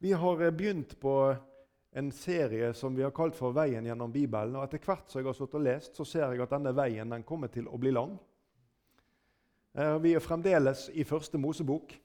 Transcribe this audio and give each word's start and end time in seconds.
Vi 0.00 0.12
har 0.12 0.42
eh, 0.42 0.50
begynt 0.50 1.00
på 1.00 1.36
en 1.90 2.12
serie 2.12 2.74
som 2.74 2.94
vi 2.94 3.02
har 3.02 3.10
kalt 3.10 3.34
for 3.34 3.52
'Veien 3.52 3.86
gjennom 3.86 4.12
Bibelen'. 4.12 4.56
og 4.56 4.64
Etter 4.64 4.78
hvert 4.78 5.10
som 5.10 5.18
jeg 5.18 5.26
har 5.26 5.34
stått 5.34 5.54
og 5.54 5.60
lest, 5.60 5.96
så 5.96 6.04
ser 6.04 6.30
jeg 6.30 6.40
at 6.40 6.50
denne 6.50 6.74
veien 6.76 7.10
den 7.10 7.22
kommer 7.22 7.48
til 7.48 7.66
å 7.66 7.78
bli 7.78 7.90
lang. 7.90 8.18
Eh, 9.74 9.98
vi 9.98 10.14
er 10.14 10.22
fremdeles 10.22 10.90
i 10.94 11.04
første 11.04 11.38
Mosebok. 11.38 11.96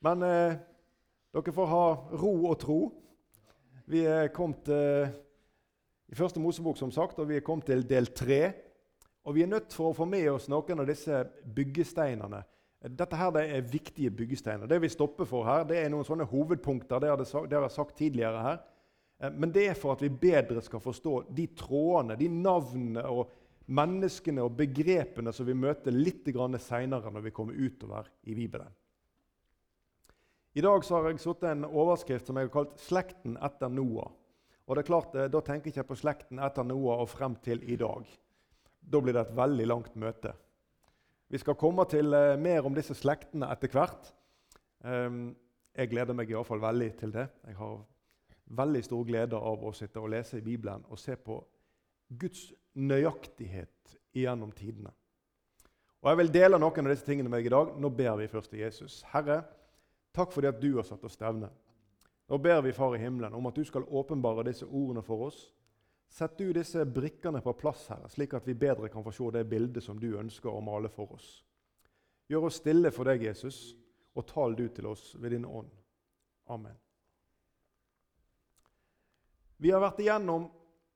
Men 0.00 0.22
eh, 0.22 0.56
dere 1.32 1.52
får 1.52 1.66
ha 1.66 1.84
ro 2.16 2.32
og 2.46 2.58
tro. 2.58 2.80
Vi 3.86 4.06
er 4.06 4.32
kommet 4.32 4.68
eh, 4.68 5.12
i 6.08 6.14
første 6.14 6.40
Mosebok, 6.40 6.78
som 6.78 6.90
sagt, 6.90 7.18
og 7.18 7.28
vi 7.28 7.36
er 7.36 7.44
kommet 7.44 7.66
til 7.66 7.84
del 7.88 8.06
tre. 8.06 8.52
Og 9.24 9.34
vi 9.34 9.42
er 9.42 9.52
nødt 9.52 9.74
for 9.74 9.90
å 9.90 9.96
få 9.96 10.08
med 10.08 10.30
oss 10.30 10.48
noen 10.48 10.80
av 10.80 10.86
disse 10.88 11.26
byggesteinene 11.44 12.44
dette 12.84 13.16
her 13.16 13.32
det 13.34 13.44
er 13.50 13.68
viktige 13.70 14.10
byggesteiner. 14.10 14.68
Det 14.68 14.78
vi 14.82 14.88
stopper 14.92 15.28
for 15.28 15.46
her, 15.48 15.64
det 15.64 15.78
er 15.80 15.90
noen 15.90 16.06
sånne 16.06 16.26
hovedpunkter. 16.28 17.00
Det 17.00 17.10
har, 17.10 17.22
jeg 17.50 17.72
sagt 17.72 17.96
tidligere 17.98 18.42
her. 18.44 18.58
Eh, 19.18 19.32
men 19.32 19.52
det 19.52 19.68
er 19.70 19.78
for 19.78 19.96
at 19.96 20.04
vi 20.04 20.12
bedre 20.12 20.62
skal 20.64 20.82
forstå 20.84 21.16
de 21.36 21.48
trådene, 21.56 22.18
de 22.20 22.28
navnene 22.28 23.06
og 23.08 23.32
menneskene 23.66 24.44
og 24.44 24.54
begrepene 24.60 25.32
som 25.34 25.48
vi 25.48 25.56
møter 25.58 25.94
litt 25.94 26.28
seinere 26.62 27.10
når 27.10 27.24
vi 27.24 27.34
kommer 27.34 27.54
utover 27.54 28.06
i 28.22 28.34
Bibelen. 28.34 28.68
I 30.56 30.62
dag 30.64 30.84
har 30.88 31.08
jeg 31.10 31.20
satt 31.20 31.42
en 31.44 31.66
overskrift 31.66 32.26
som 32.26 32.36
jeg 32.36 32.48
har 32.48 32.54
kalt 32.54 32.78
'Slekten 32.78 33.36
etter 33.36 33.68
Noah'. 33.68 34.12
Og 34.66 34.74
det 34.74 34.82
er 34.82 34.86
klart, 34.86 35.14
eh, 35.14 35.28
Da 35.28 35.40
tenker 35.40 35.70
jeg 35.70 35.76
ikke 35.76 35.94
på 35.94 36.00
slekten 36.00 36.38
etter 36.38 36.64
Noah 36.64 37.00
og 37.00 37.08
frem 37.08 37.36
til 37.36 37.62
i 37.70 37.76
dag. 37.76 38.06
Da 38.80 39.00
blir 39.00 39.12
det 39.12 39.28
et 39.28 39.36
veldig 39.36 39.66
langt 39.66 39.94
møte. 39.96 40.32
Vi 41.28 41.38
skal 41.38 41.58
komme 41.58 41.84
til 41.90 42.14
uh, 42.14 42.38
mer 42.38 42.66
om 42.66 42.74
disse 42.74 42.94
slektene 42.94 43.48
etter 43.50 43.72
hvert. 43.74 44.12
Um, 44.86 45.34
jeg 45.76 45.90
gleder 45.90 46.14
meg 46.14 46.30
i 46.30 46.38
fall 46.46 46.62
veldig 46.62 46.92
til 47.00 47.12
det. 47.12 47.26
Jeg 47.46 47.56
har 47.58 47.80
veldig 48.46 48.82
stor 48.84 49.02
glede 49.04 49.36
av 49.36 49.64
å 49.64 49.72
sitte 49.74 50.00
og 50.00 50.12
lese 50.14 50.38
i 50.38 50.44
Bibelen 50.44 50.84
og 50.88 51.00
se 51.02 51.16
på 51.18 51.40
Guds 52.08 52.52
nøyaktighet 52.78 53.96
gjennom 54.14 54.52
tidene. 54.54 54.92
Og 56.02 56.10
Jeg 56.12 56.18
vil 56.20 56.32
dele 56.32 56.58
noen 56.62 56.86
av 56.86 56.92
disse 56.94 57.06
tingene 57.06 57.28
med 57.28 57.40
deg 57.40 57.50
i 57.50 57.54
dag. 57.56 57.74
Nå 57.82 57.90
ber 57.90 58.16
vi 58.20 58.30
først 58.30 58.52
til 58.52 58.62
Jesus. 58.62 59.00
Herre, 59.10 59.40
takk 60.14 60.30
for 60.32 60.44
det 60.44 60.54
at 60.54 60.62
du 60.62 60.76
har 60.76 60.86
satt 60.86 61.04
oss 61.04 61.18
stevne. 61.18 61.50
Nå 62.30 62.38
ber 62.38 62.62
vi, 62.62 62.74
Far 62.74 62.94
i 62.94 63.02
himmelen, 63.02 63.34
om 63.34 63.46
at 63.50 63.58
du 63.58 63.64
skal 63.66 63.86
åpenbare 63.86 64.46
disse 64.46 64.66
ordene 64.66 65.02
for 65.02 65.26
oss 65.26 65.48
Sett 66.08 66.38
du 66.38 66.52
disse 66.52 66.84
brikkene 66.86 67.42
på 67.44 67.52
plass, 67.58 67.88
her, 67.92 68.06
slik 68.08 68.34
at 68.34 68.46
vi 68.46 68.54
bedre 68.54 68.88
kan 68.88 69.04
få 69.04 69.12
se 69.12 69.30
det 69.34 69.48
bildet 69.50 69.84
som 69.84 69.98
du 70.00 70.14
ønsker 70.16 70.48
å 70.52 70.62
male 70.64 70.88
for 70.92 71.16
oss. 71.18 71.28
Gjør 72.30 72.48
oss 72.48 72.60
stille 72.62 72.90
for 72.94 73.06
deg, 73.06 73.26
Jesus, 73.26 73.76
og 74.16 74.26
tal 74.30 74.56
du 74.56 74.68
til 74.72 74.88
oss 74.90 75.14
ved 75.20 75.34
din 75.36 75.44
ånd. 75.44 75.68
Amen. 76.48 76.76
Vi 79.58 79.72
har 79.72 79.80
vært 79.80 80.00
igjennom 80.04 80.48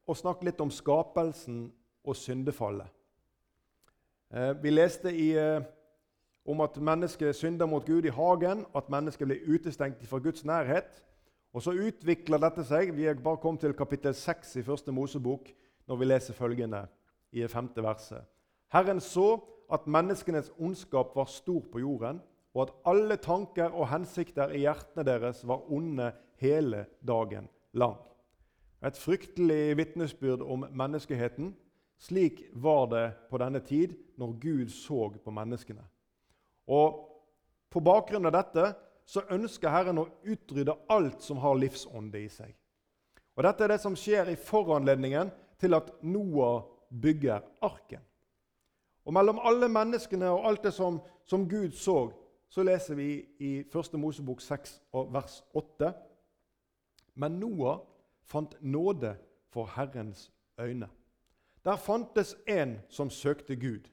og 0.06 0.16
snakket 0.16 0.50
litt 0.50 0.62
om 0.62 0.72
skapelsen 0.72 1.68
og 2.04 2.16
syndefallet. 2.16 2.88
Eh, 4.30 4.52
vi 4.62 4.70
leste 4.70 5.10
i, 5.10 5.30
eh, 5.38 5.62
om 6.44 6.60
at 6.60 6.76
mennesket 6.76 7.36
synder 7.36 7.66
mot 7.66 7.86
Gud 7.86 8.04
i 8.04 8.14
hagen, 8.14 8.66
at 8.74 8.90
mennesket 8.90 9.28
blir 9.28 9.46
utestengt 9.46 10.06
fra 10.06 10.18
Guds 10.18 10.44
nærhet. 10.44 11.04
Og 11.52 11.62
Så 11.62 11.74
utvikler 11.74 12.38
dette 12.38 12.64
seg. 12.66 12.92
Vi 12.94 13.08
er 13.10 13.18
bare 13.18 13.40
kommet 13.42 13.64
til 13.64 13.74
kapittel 13.74 14.14
6 14.14 14.56
i 14.60 14.62
første 14.62 14.92
Mosebok 14.94 15.50
når 15.90 15.98
vi 15.98 16.06
leser 16.06 16.34
følgende 16.34 16.84
i 17.32 17.42
det 17.42 17.50
femte 17.50 17.82
verset. 17.82 18.22
Herren 18.70 19.00
så 19.02 19.40
at 19.70 19.86
menneskenes 19.86 20.52
ondskap 20.58 21.14
var 21.16 21.26
stor 21.30 21.64
på 21.72 21.82
jorden, 21.82 22.20
og 22.54 22.62
at 22.62 22.74
alle 22.86 23.16
tanker 23.16 23.70
og 23.70 23.88
hensikter 23.90 24.50
i 24.54 24.64
hjertene 24.64 25.06
deres 25.06 25.42
var 25.46 25.66
onde 25.70 26.12
hele 26.42 26.84
dagen 27.06 27.48
lang. 27.72 27.98
Et 28.82 28.96
fryktelig 28.96 29.76
vitnesbyrd 29.76 30.42
om 30.42 30.64
menneskeheten. 30.70 31.52
Slik 32.00 32.42
var 32.52 32.86
det 32.90 33.04
på 33.30 33.38
denne 33.38 33.60
tid, 33.60 33.94
når 34.18 34.38
Gud 34.40 34.68
så 34.72 35.10
på 35.24 35.30
menneskene. 35.30 35.82
Og 36.66 37.06
På 37.70 37.78
bakgrunn 37.78 38.26
av 38.26 38.32
dette 38.34 38.64
så 39.10 39.24
ønsker 39.34 39.72
Herren 39.72 39.98
å 39.98 40.08
utrydde 40.22 40.76
alt 40.92 41.24
som 41.24 41.40
har 41.42 41.58
livsånde 41.58 42.20
i 42.20 42.28
seg. 42.30 42.52
Og 43.34 43.42
Dette 43.46 43.64
er 43.64 43.72
det 43.72 43.80
som 43.82 43.96
skjer 43.98 44.30
i 44.30 44.38
foranledningen 44.38 45.32
til 45.58 45.74
at 45.74 45.90
Noah 46.06 46.62
bygger 46.90 47.42
arken. 47.64 48.04
Og 49.04 49.14
Mellom 49.16 49.40
alle 49.42 49.66
menneskene 49.72 50.28
og 50.30 50.46
alt 50.46 50.62
det 50.68 50.74
som, 50.76 51.00
som 51.26 51.48
Gud 51.48 51.74
så, 51.74 52.10
så 52.50 52.62
leser 52.62 52.98
vi 52.98 53.08
i 53.42 53.50
1. 53.64 53.96
Mosebok 53.98 54.42
6 54.44 54.76
vers 54.92 55.40
8. 55.58 55.90
Men 57.18 57.40
Noah 57.40 57.80
fant 58.30 58.54
nåde 58.60 59.16
for 59.50 59.70
Herrens 59.74 60.28
øyne. 60.60 60.88
Der 61.64 61.76
fantes 61.76 62.36
en 62.46 62.78
som 62.88 63.10
søkte 63.10 63.56
Gud. 63.56 63.90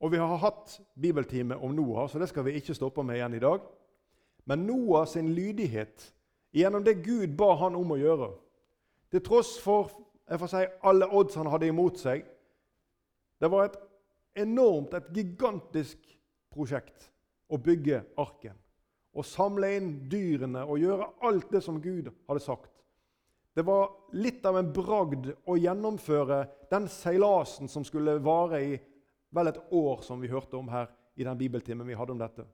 Og 0.00 0.12
Vi 0.12 0.16
har 0.20 0.36
hatt 0.36 0.80
bibeltime 1.00 1.56
om 1.56 1.70
Noah, 1.70 2.08
så 2.08 2.18
det 2.18 2.28
skal 2.28 2.44
vi 2.44 2.58
ikke 2.60 2.74
stoppe 2.74 3.02
med 3.02 3.16
igjen 3.16 3.34
i 3.34 3.40
dag. 3.40 3.60
Men 4.46 4.66
Noah 4.66 5.06
sin 5.10 5.32
lydighet 5.34 6.12
gjennom 6.54 6.84
det 6.84 7.02
Gud 7.04 7.34
ba 7.36 7.54
han 7.60 7.76
om 7.76 7.92
å 7.92 7.98
gjøre, 8.00 8.30
til 9.10 9.22
tross 9.26 9.56
for 9.62 9.90
jeg 10.26 10.40
får 10.42 10.50
si, 10.50 10.62
alle 10.82 11.06
odds 11.14 11.36
han 11.38 11.50
hadde 11.52 11.68
imot 11.70 12.00
seg 12.02 12.24
Det 13.38 13.50
var 13.52 13.68
et 13.68 13.76
enormt, 14.42 14.94
et 14.96 15.10
gigantisk 15.14 16.00
prosjekt 16.50 17.10
å 17.52 17.58
bygge 17.60 18.00
arken. 18.16 18.56
Å 19.12 19.22
samle 19.24 19.68
inn 19.76 19.90
dyrene 20.08 20.62
og 20.64 20.80
gjøre 20.80 21.10
alt 21.28 21.52
det 21.52 21.60
som 21.64 21.76
Gud 21.84 22.08
hadde 22.28 22.40
sagt. 22.40 22.72
Det 23.56 23.64
var 23.64 23.92
litt 24.16 24.44
av 24.48 24.56
en 24.56 24.72
bragd 24.72 25.30
å 25.44 25.56
gjennomføre 25.56 26.42
den 26.72 26.88
seilasen 26.92 27.68
som 27.72 27.84
skulle 27.84 28.18
vare 28.24 28.62
i 28.64 28.74
vel 29.36 29.52
et 29.52 29.60
år, 29.68 30.00
som 30.04 30.20
vi 30.20 30.32
hørte 30.32 30.56
om 30.56 30.68
her 30.72 30.90
i 31.16 31.24
den 31.24 31.38
bibeltimen 31.38 31.88
vi 31.88 31.96
hadde 31.96 32.12
om 32.12 32.20
dette. 32.20 32.44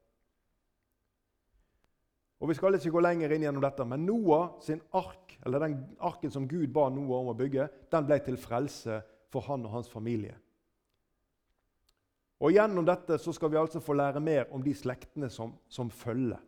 Og 2.43 2.49
Vi 2.51 2.57
skal 2.59 2.75
ikke 2.75 2.91
gå 2.91 3.01
lenger 3.05 3.31
inn 3.31 3.45
gjennom 3.47 3.63
dette, 3.63 3.85
men 3.87 4.03
Noah 4.03 4.57
sin 4.65 4.81
ark, 4.99 5.37
eller 5.47 5.63
den 5.63 5.77
arken 6.03 6.33
som 6.35 6.49
Gud 6.51 6.73
ba 6.75 6.89
Noah 6.91 7.21
om 7.21 7.31
å 7.31 7.39
bygge, 7.39 7.69
den 7.93 8.09
ble 8.09 8.19
til 8.19 8.39
frelse 8.41 8.99
for 9.31 9.47
han 9.47 9.63
og 9.69 9.77
hans 9.77 9.91
familie. 9.91 10.35
Og 12.43 12.51
Gjennom 12.51 12.83
dette 12.83 13.21
så 13.23 13.31
skal 13.31 13.53
vi 13.53 13.61
altså 13.61 13.79
få 13.79 13.95
lære 13.95 14.21
mer 14.21 14.51
om 14.51 14.65
de 14.65 14.75
slektene 14.75 15.29
som, 15.31 15.55
som 15.71 15.93
følger. 15.95 16.41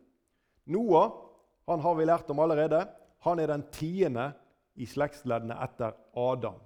Noah 0.67 1.13
han 1.69 1.79
har 1.79 1.95
vi 1.95 2.09
lært 2.09 2.29
om 2.29 2.43
allerede. 2.43 2.81
Han 3.23 3.39
er 3.39 3.53
den 3.53 3.63
tiende 3.71 4.33
i 4.75 4.85
slektsleddene 4.89 5.55
etter 5.63 5.95
Adam. 6.19 6.59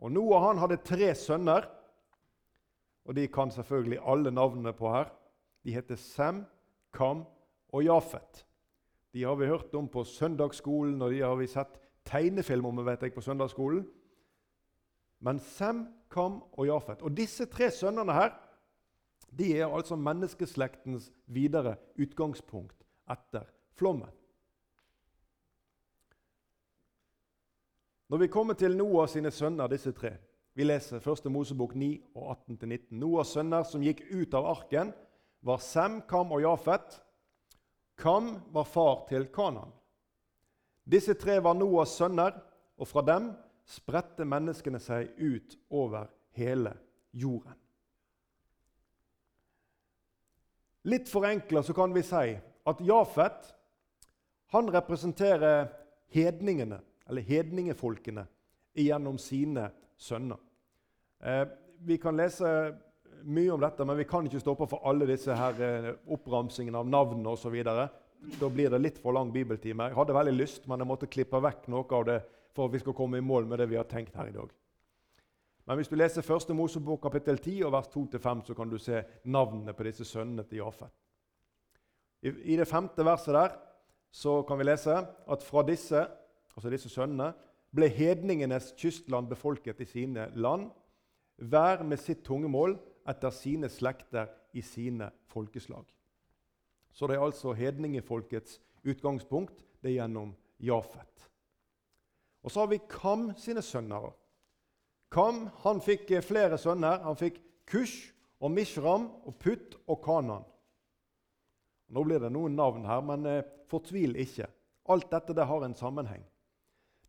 Og 0.00 0.14
Noah 0.14 0.46
han 0.46 0.62
hadde 0.62 0.78
tre 0.86 1.10
sønner, 1.18 1.66
og 3.04 3.18
de 3.18 3.26
kan 3.26 3.50
selvfølgelig 3.50 3.98
alle 4.06 4.30
navnene 4.30 4.72
på 4.76 4.88
her. 4.94 5.10
De 5.66 5.74
heter 5.74 5.98
Sem, 5.98 6.44
Kam 6.94 7.26
og 7.72 7.84
Jafet. 7.84 8.44
De 9.14 9.24
har 9.24 9.34
vi 9.38 9.46
hørt 9.50 9.74
om 9.74 9.88
på 9.88 10.04
søndagsskolen, 10.04 11.02
og 11.02 11.10
de 11.10 11.22
har 11.22 11.34
vi 11.38 11.48
sett 11.50 11.80
tegnefilm 12.06 12.66
om 12.70 12.84
vet 12.86 13.02
jeg, 13.02 13.14
på 13.14 13.24
søndagsskolen. 13.24 13.86
Men 15.20 15.38
Sem, 15.38 15.86
Kam 16.10 16.42
og 16.52 16.66
Jafet. 16.66 17.02
Og 17.02 17.14
disse 17.16 17.46
tre 17.46 17.70
sønnene 17.70 18.14
her 18.14 18.32
de 19.38 19.52
er 19.58 19.68
altså 19.70 19.96
menneskeslektens 19.96 21.12
videre 21.26 21.76
utgangspunkt 21.98 22.74
etter 23.10 23.46
flommen. 23.78 24.10
Når 28.10 28.18
vi 28.18 28.26
kommer 28.26 28.54
til 28.58 28.74
Noah 28.76 29.08
sine 29.08 29.30
sønner, 29.30 29.70
disse 29.70 29.92
tre 29.92 30.16
Vi 30.54 30.64
leser 30.64 30.98
1. 30.98 31.30
Mosebok 31.30 31.74
9 31.74 32.02
og 32.14 32.32
18-19. 32.50 32.80
Noahs 32.98 33.30
sønner 33.36 33.62
som 33.62 33.84
gikk 33.86 34.02
ut 34.10 34.34
av 34.34 34.48
arken, 34.50 34.90
var 35.46 35.62
Sem, 35.62 36.00
Kam 36.10 36.32
og 36.34 36.42
Jafet. 36.42 36.98
Kam 38.00 38.40
var 38.52 38.64
far 38.64 39.04
til 39.08 39.28
Kanan. 39.32 39.72
Disse 40.84 41.14
tre 41.14 41.36
var 41.44 41.54
Noas 41.54 41.92
sønner, 41.98 42.32
og 42.80 42.88
fra 42.88 43.04
dem 43.04 43.30
spredte 43.68 44.24
menneskene 44.24 44.80
seg 44.80 45.12
ut 45.20 45.56
over 45.68 46.08
hele 46.34 46.72
jorden. 47.12 47.56
Litt 50.88 51.10
forenkla 51.12 51.60
kan 51.76 51.92
vi 51.92 52.02
si 52.08 52.38
at 52.40 52.80
Jafet 52.80 53.50
han 54.50 54.70
representerer 54.72 55.68
hedningene, 56.10 56.80
eller 57.06 57.22
hedningefolkene, 57.22 58.24
gjennom 58.74 59.18
sine 59.18 59.68
sønner. 59.98 60.38
Eh, 61.20 61.44
vi 61.84 61.98
kan 62.00 62.16
lese 62.16 62.48
mye 63.24 63.52
om 63.54 63.60
dette, 63.62 63.84
men 63.86 63.98
vi 63.98 64.06
kan 64.08 64.26
ikke 64.26 64.42
stoppe 64.42 64.68
for 64.70 64.84
alle 64.88 65.08
disse 65.08 65.34
her 65.36 65.60
eh, 65.64 65.90
oppramsingene 66.14 66.80
av 66.80 66.88
navn 66.88 67.26
osv. 67.30 67.56
Da 67.64 68.48
blir 68.52 68.72
det 68.72 68.80
litt 68.80 69.00
for 69.00 69.16
lang 69.16 69.32
bibeltime. 69.32 69.90
Jeg 69.90 69.98
hadde 69.98 70.16
veldig 70.16 70.36
lyst, 70.36 70.66
men 70.68 70.82
jeg 70.82 70.90
måtte 70.90 71.10
klippe 71.10 71.40
vekk 71.40 71.68
noe 71.72 71.86
av 71.98 72.06
det 72.08 72.18
for 72.56 72.68
at 72.68 72.74
vi 72.74 72.82
skal 72.82 72.96
komme 72.96 73.20
i 73.20 73.24
mål 73.24 73.48
med 73.48 73.62
det 73.62 73.70
vi 73.70 73.78
har 73.78 73.88
tenkt 73.88 74.16
her 74.18 74.28
i 74.28 74.34
dag. 74.34 74.50
Men 75.68 75.78
hvis 75.78 75.90
du 75.90 75.96
leser 75.96 76.24
1. 76.24 76.50
Mosebok 76.56 77.02
kapittel 77.04 77.38
10 77.38 77.60
og 77.68 77.74
vers 77.76 77.88
2-5, 77.92 78.44
så 78.48 78.56
kan 78.58 78.70
du 78.70 78.78
se 78.80 79.04
navnene 79.24 79.74
på 79.76 79.86
disse 79.86 80.04
sønnene 80.08 80.42
til 80.48 80.64
Jafet. 80.64 80.90
I, 82.26 82.32
I 82.52 82.56
det 82.60 82.68
femte 82.68 83.04
verset 83.06 83.36
der 83.36 83.54
så 84.10 84.40
kan 84.42 84.58
vi 84.58 84.66
lese 84.66 84.96
at 84.98 85.46
fra 85.46 85.62
disse, 85.62 86.02
altså 86.56 86.72
disse 86.72 86.90
sønnene 86.90 87.30
ble 87.70 87.86
hedningenes 87.94 88.72
kystland 88.78 89.30
befolket 89.30 89.80
i 89.80 89.86
sine 89.86 90.26
land, 90.34 90.72
hver 91.38 91.84
med 91.86 92.02
sitt 92.02 92.24
tungemål 92.26 92.74
etter 93.10 93.34
sine 93.34 93.68
slekter 93.72 94.30
i 94.56 94.62
sine 94.62 95.10
folkeslag. 95.30 95.84
Så 96.92 97.06
det 97.06 97.16
er 97.16 97.24
altså 97.24 97.52
hedningefolkets 97.54 98.60
utgangspunkt. 98.84 99.64
Det 99.82 99.92
er 99.92 100.02
gjennom 100.02 100.34
Jafet. 100.60 101.28
Og 102.42 102.50
så 102.50 102.64
har 102.64 102.70
vi 102.72 102.80
Kam 102.88 103.30
sine 103.36 103.62
sønner. 103.62 104.10
Kam 105.10 105.48
han 105.64 105.80
fikk 105.82 106.12
flere 106.24 106.58
sønner. 106.58 107.02
Han 107.04 107.18
fikk 107.18 107.40
Kush 107.66 108.12
og 108.40 108.50
Mishram 108.50 109.08
og 109.26 109.36
Putt 109.38 109.76
og 109.86 110.00
Kanan. 110.04 110.46
Nå 111.90 112.04
blir 112.06 112.22
det 112.22 112.30
noen 112.32 112.54
navn 112.54 112.84
her, 112.86 113.00
men 113.02 113.26
eh, 113.26 113.46
fortvil 113.70 114.14
ikke. 114.22 114.46
Alt 114.90 115.10
dette 115.10 115.34
det 115.34 115.46
har 115.46 115.64
en 115.66 115.74
sammenheng. 115.74 116.22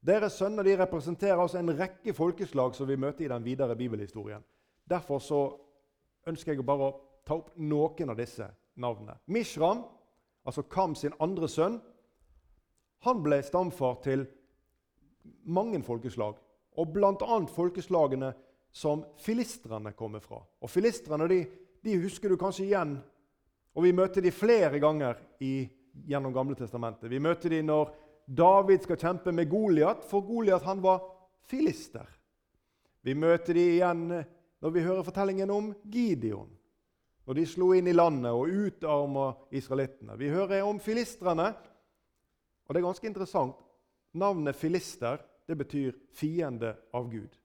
Deres 0.01 0.39
sønner 0.41 0.65
de 0.65 0.73
representerer 0.79 1.37
altså 1.37 1.59
en 1.59 1.73
rekke 1.77 2.13
folkeslag 2.17 2.73
som 2.73 2.89
vi 2.89 2.97
møter 2.97 3.27
i 3.27 3.29
den 3.29 3.45
videre 3.45 3.75
bibelhistorien. 3.77 4.41
Derfor 4.89 5.21
så 5.21 5.41
ønsker 6.27 6.53
jeg 6.53 6.65
bare 6.65 6.89
å 6.89 6.97
ta 7.25 7.37
opp 7.37 7.55
noen 7.57 8.13
av 8.13 8.19
disse 8.19 8.47
navnene. 8.81 9.17
Mishram, 9.31 9.83
altså 10.45 10.63
Kam 10.69 10.95
sin 10.95 11.15
andre 11.19 11.49
sønn, 11.49 11.79
han 13.05 13.23
ble 13.23 13.41
stamfar 13.43 13.97
til 14.05 14.27
mange 15.49 15.81
folkeslag. 15.85 16.37
Og 16.77 16.93
bl.a. 16.93 17.37
folkeslagene 17.51 18.31
som 18.71 19.03
filistrene 19.19 19.91
kommer 19.97 20.23
fra. 20.23 20.39
Og 20.61 20.69
Filistrene 20.71 21.27
de, 21.27 21.41
de, 21.83 21.97
husker 21.99 22.31
du 22.31 22.37
kanskje 22.39 22.69
igjen, 22.69 22.95
og 23.75 23.85
vi 23.85 23.91
møter 23.95 24.23
de 24.23 24.31
flere 24.35 24.79
ganger 24.83 25.19
i, 25.43 25.65
gjennom 26.07 26.33
Gamle 26.35 26.55
testamentet. 26.59 27.09
Vi 27.11 27.19
møter 27.19 27.51
de 27.51 27.61
når 27.65 27.91
David 28.31 28.85
skal 28.85 28.99
kjempe 28.99 29.33
med 29.35 29.49
Goliat, 29.51 30.05
for 30.07 30.23
Goliat 30.23 30.63
var 30.79 31.01
filister. 31.51 32.07
Vi 33.01 33.15
møter 33.17 33.57
de 33.57 33.65
igjen 33.75 34.03
eh, 34.15 34.27
når 34.61 34.69
vi 34.69 34.83
hører 34.85 35.03
fortellingen 35.03 35.49
om 35.49 35.71
Gideon, 35.91 36.49
når 37.25 37.37
de 37.37 37.45
slo 37.49 37.71
inn 37.73 37.89
i 37.89 37.95
landet 37.95 38.31
og 38.33 38.49
utarma 38.49 39.31
israelittene. 39.53 40.17
Vi 40.17 40.29
hører 40.29 40.63
om 40.65 40.79
filistrene, 40.79 41.51
og 42.65 42.73
det 42.73 42.81
er 42.81 42.87
ganske 42.87 43.07
interessant. 43.07 43.61
Navnet 44.13 44.55
filister 44.55 45.21
det 45.47 45.57
betyr 45.57 45.95
fiende 46.13 46.75
av 46.93 47.09
Gud. 47.11 47.37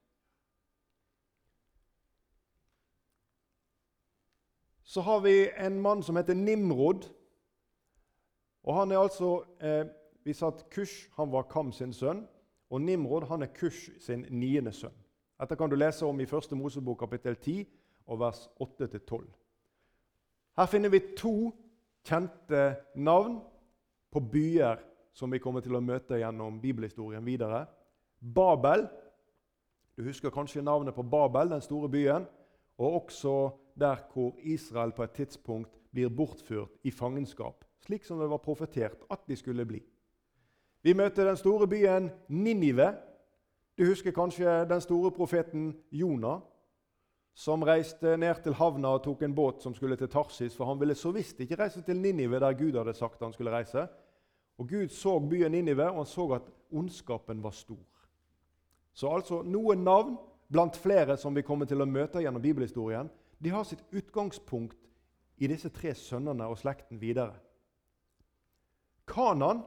Så 4.87 5.01
har 5.01 5.21
vi 5.21 5.51
en 5.51 5.81
mann 5.83 6.03
som 6.03 6.17
heter 6.17 6.35
Nimrod. 6.35 7.09
Og 8.63 8.75
han 8.75 8.93
er 8.93 9.03
altså 9.03 9.41
eh, 9.61 9.87
vi 10.27 10.35
sa 10.35 10.49
at 10.51 10.65
Kush 10.71 11.09
han 11.15 11.31
var 11.31 11.47
Kam 11.51 11.73
sin 11.73 11.93
sønn, 11.95 12.25
og 12.71 12.81
Nimrod 12.83 13.29
han 13.31 13.43
er 13.43 13.53
Kush 13.55 13.93
sin 14.03 14.25
niende 14.31 14.73
sønn. 14.75 15.06
Dette 15.37 15.57
kan 15.57 15.71
du 15.71 15.77
lese 15.77 16.07
om 16.07 16.21
i 16.21 16.27
1. 16.29 16.55
Mosebok 16.57 16.99
kapittel 17.05 17.37
10 17.37 17.67
og 18.07 18.21
vers 18.21 18.47
8-12. 18.63 19.27
Her 20.57 20.69
finner 20.73 20.89
vi 20.89 21.03
to 21.19 21.53
kjente 22.07 22.63
navn 22.95 23.41
på 24.13 24.23
byer 24.33 24.81
som 25.17 25.33
vi 25.33 25.41
kommer 25.41 25.65
til 25.65 25.77
å 25.77 25.83
møte 25.85 26.21
gjennom 26.21 26.61
bibelhistorien 26.61 27.25
videre. 27.25 27.67
Babel. 28.21 28.87
Du 29.97 30.05
husker 30.05 30.33
kanskje 30.33 30.65
navnet 30.65 30.97
på 30.97 31.05
Babel, 31.05 31.51
den 31.53 31.65
store 31.65 31.89
byen. 31.93 32.27
Og 32.77 33.03
også 33.03 33.37
der 33.81 34.03
hvor 34.13 34.37
Israel 34.45 34.93
på 34.93 35.05
et 35.05 35.17
tidspunkt 35.17 35.77
blir 35.93 36.13
bortført 36.13 36.73
i 36.85 36.91
fangenskap, 36.93 37.65
slik 37.81 38.05
som 38.05 38.21
det 38.21 38.29
var 38.29 38.43
profetert 38.45 39.05
at 39.11 39.25
de 39.29 39.37
skulle 39.37 39.65
bli. 39.65 39.81
Vi 40.85 40.93
møter 40.93 41.25
den 41.25 41.37
store 41.41 41.69
byen 41.69 42.11
Ninive. 42.29 42.93
Du 43.77 43.85
husker 43.85 44.11
kanskje 44.11 44.65
den 44.69 44.81
store 44.81 45.11
profeten 45.13 45.75
Jonah, 45.93 46.41
som 47.35 47.63
reiste 47.63 48.17
ned 48.17 48.39
til 48.43 48.55
havna 48.57 48.95
og 48.97 49.03
tok 49.05 49.27
en 49.27 49.35
båt 49.37 49.61
som 49.61 49.75
skulle 49.77 49.99
til 50.01 50.09
Tarsis, 50.09 50.55
for 50.57 50.65
han 50.71 50.81
ville 50.81 50.95
så 50.97 51.13
visst 51.13 51.41
ikke 51.41 51.59
reise 51.61 51.83
til 51.85 52.01
Ninive, 52.01 52.41
der 52.41 52.57
Gud 52.57 52.79
hadde 52.79 52.95
sagt 52.97 53.21
han 53.21 53.33
skulle 53.33 53.53
reise. 53.53 53.85
Og 54.59 54.69
Gud 54.69 54.89
så 54.89 55.19
byen 55.21 55.53
Ninive, 55.53 55.91
og 55.91 55.97
han 55.97 56.09
så 56.09 56.31
at 56.39 56.49
ondskapen 56.73 57.43
var 57.45 57.53
stor. 57.53 57.85
Så 58.97 59.13
altså 59.13 59.43
noen 59.43 59.85
navn 59.85 60.17
blant 60.49 60.77
flere 60.77 61.19
som 61.21 61.37
vi 61.37 61.45
kommer 61.45 61.69
til 61.69 61.85
å 61.85 61.89
møte 61.91 62.23
gjennom 62.25 62.43
bibelhistorien, 62.43 63.11
de 63.39 63.53
har 63.53 63.67
sitt 63.69 63.83
utgangspunkt 63.93 64.79
i 65.37 65.51
disse 65.53 65.69
tre 65.69 65.93
sønnene 65.95 66.49
og 66.49 66.57
slekten 66.57 67.01
videre. 67.01 67.37
Kanan 69.07 69.61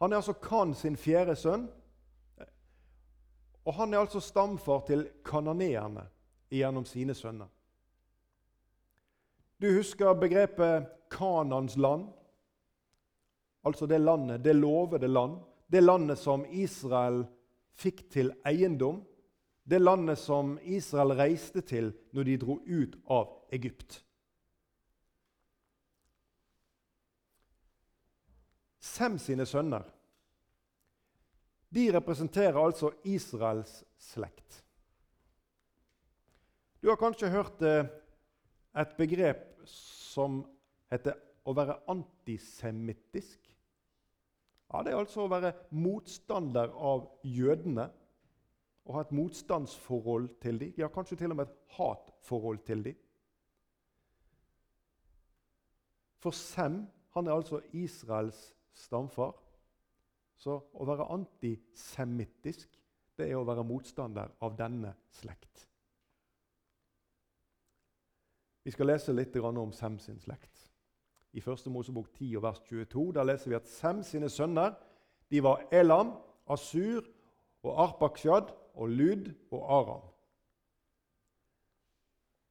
han 0.00 0.12
er 0.12 0.22
altså 0.22 0.32
Kan 0.32 0.72
sin 0.74 0.96
fjerde 0.96 1.36
sønn. 1.36 1.68
Og 3.64 3.74
han 3.76 3.94
er 3.94 4.02
altså 4.04 4.20
stamfar 4.24 4.84
til 4.88 5.04
kananeerne 5.24 6.06
gjennom 6.50 6.86
sine 6.88 7.14
sønner. 7.14 7.48
Du 9.60 9.68
husker 9.74 10.16
begrepet 10.16 10.88
Kanans 11.12 11.76
land, 11.76 12.06
altså 13.66 13.86
det 13.86 14.00
landet, 14.00 14.44
det 14.44 14.56
lovede 14.56 15.08
land. 15.08 15.40
Det 15.66 15.82
landet 15.82 16.18
som 16.18 16.44
Israel 16.50 17.24
fikk 17.78 18.06
til 18.10 18.32
eiendom. 18.46 19.02
Det 19.62 19.78
landet 19.78 20.18
som 20.18 20.56
Israel 20.62 21.12
reiste 21.18 21.60
til 21.60 21.92
når 22.12 22.26
de 22.26 22.38
dro 22.42 22.56
ut 22.66 22.96
av 23.06 23.28
Egypt. 23.54 24.00
Sem 28.80 29.18
sine 29.20 29.46
sønner 29.46 29.84
de 31.74 31.90
representerer 31.94 32.58
altså 32.58 32.90
Israels 33.04 33.84
slekt. 33.98 34.64
Du 36.82 36.88
har 36.88 36.96
kanskje 36.96 37.30
hørt 37.30 37.62
eh, 37.62 37.86
et 38.80 38.96
begrep 38.96 39.60
som 39.68 40.40
heter 40.90 41.18
å 41.44 41.54
være 41.56 41.76
antisemittisk. 41.92 43.50
Ja, 44.70 44.82
Det 44.82 44.92
er 44.92 45.00
altså 45.00 45.24
å 45.26 45.30
være 45.30 45.52
motstander 45.74 46.72
av 46.74 47.08
jødene 47.26 47.90
og 48.86 48.96
ha 48.96 49.04
et 49.04 49.12
motstandsforhold 49.14 50.28
til 50.42 50.60
dem. 50.62 50.72
Ja, 50.78 50.88
kanskje 50.88 51.18
til 51.20 51.34
og 51.34 51.40
med 51.40 51.50
et 51.50 51.76
hatforhold 51.76 52.62
til 52.66 52.84
dem. 52.86 52.96
For 56.20 56.36
Sem 56.36 56.82
han 57.14 57.26
er 57.26 57.34
altså 57.34 57.60
Israels 57.72 58.54
stamfar. 58.74 59.34
Så 60.40 60.56
å 60.56 60.86
være 60.88 61.08
antisemittisk 61.12 62.78
det 63.20 63.28
er 63.28 63.36
å 63.36 63.44
være 63.44 63.66
motstander 63.68 64.32
av 64.40 64.54
denne 64.56 64.94
slekt. 65.12 65.66
Vi 68.64 68.72
skal 68.72 68.88
lese 68.92 69.12
litt 69.12 69.36
om 69.36 69.72
Sem 69.72 69.98
sin 69.98 70.20
slekt. 70.20 70.68
I 71.32 71.40
1. 71.40 71.68
Mosebok 71.70 72.08
10 72.12 72.40
vers 72.42 72.60
22 72.68 73.12
der 73.16 73.24
leser 73.24 73.50
vi 73.50 73.56
at 73.56 73.68
Sem 73.68 74.02
sine 74.02 74.28
sønner 74.28 74.74
de 75.30 75.42
var 75.42 75.62
Elam, 75.70 76.16
Asur 76.48 77.04
og 77.62 77.76
Arpakshad 77.84 78.50
og 78.74 78.88
Lud 78.88 79.30
og 79.50 79.62
Aram. 79.62 80.08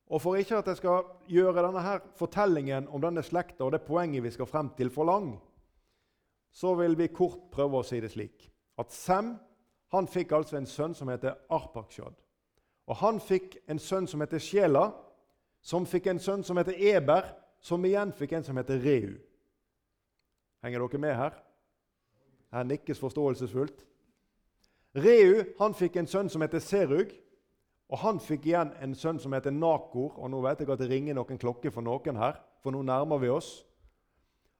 Og 0.10 0.22
For 0.22 0.36
ikke 0.36 0.58
at 0.58 0.68
jeg 0.68 0.78
skal 0.78 1.06
gjøre 1.30 1.62
denne 1.68 1.82
her 1.86 2.00
fortellingen 2.18 2.88
om 2.90 3.02
denne 3.02 3.22
slekta 3.24 3.68
og 3.68 3.76
det 3.76 3.84
poenget 3.86 4.24
vi 4.24 4.32
skal 4.34 4.50
frem 4.50 4.72
til, 4.78 4.90
for 4.90 5.06
lang, 5.06 5.36
så 6.52 6.74
vil 6.76 6.98
vi 6.98 7.12
kort 7.14 7.50
prøve 7.52 7.80
å 7.80 7.86
si 7.86 8.00
det 8.02 8.12
slik 8.14 8.50
at 8.80 8.94
Sem 8.96 9.34
han 9.92 10.08
fikk 10.08 10.32
altså 10.38 10.60
en 10.60 10.68
sønn 10.70 10.94
som 10.96 11.10
heter 11.10 11.38
Arpakshad. 11.50 12.14
Og 12.90 12.98
han 13.02 13.20
fikk 13.22 13.58
en 13.70 13.80
sønn 13.82 14.08
som 14.08 14.22
heter 14.22 14.42
Sjela, 14.42 14.92
som 15.62 15.86
fikk 15.90 16.08
en 16.12 16.22
sønn 16.22 16.46
som 16.46 16.58
heter 16.62 16.78
Eber, 16.78 17.26
som 17.60 17.84
igjen 17.86 18.14
fikk 18.16 18.38
en 18.38 18.46
som 18.46 18.58
heter 18.58 18.80
Reu. 18.82 19.16
Henger 20.64 20.86
dere 20.86 21.02
med 21.02 21.16
her? 21.18 21.40
Her 22.54 22.68
nikkes 22.70 23.02
forståelsesfullt. 23.02 23.82
Reu 24.98 25.44
han 25.60 25.76
fikk 25.78 26.00
en 26.00 26.10
sønn 26.10 26.30
som 26.30 26.42
heter 26.46 26.62
Serug, 26.64 27.12
og 27.90 28.02
han 28.04 28.22
fikk 28.22 28.46
igjen 28.50 28.72
en 28.82 28.94
sønn 28.98 29.20
som 29.22 29.34
heter 29.34 29.54
Nakor. 29.54 30.14
Og 30.18 30.30
nå 30.30 30.42
vet 30.46 30.62
jeg 30.62 30.70
at 30.70 30.82
det 30.82 30.90
ringer 30.90 31.18
noen 31.18 31.42
klokker 31.42 31.74
for 31.74 31.86
noen 31.86 32.18
her, 32.22 32.38
for 32.62 32.74
nå 32.74 32.84
nærmer 32.86 33.22
vi 33.22 33.32
oss. 33.34 33.52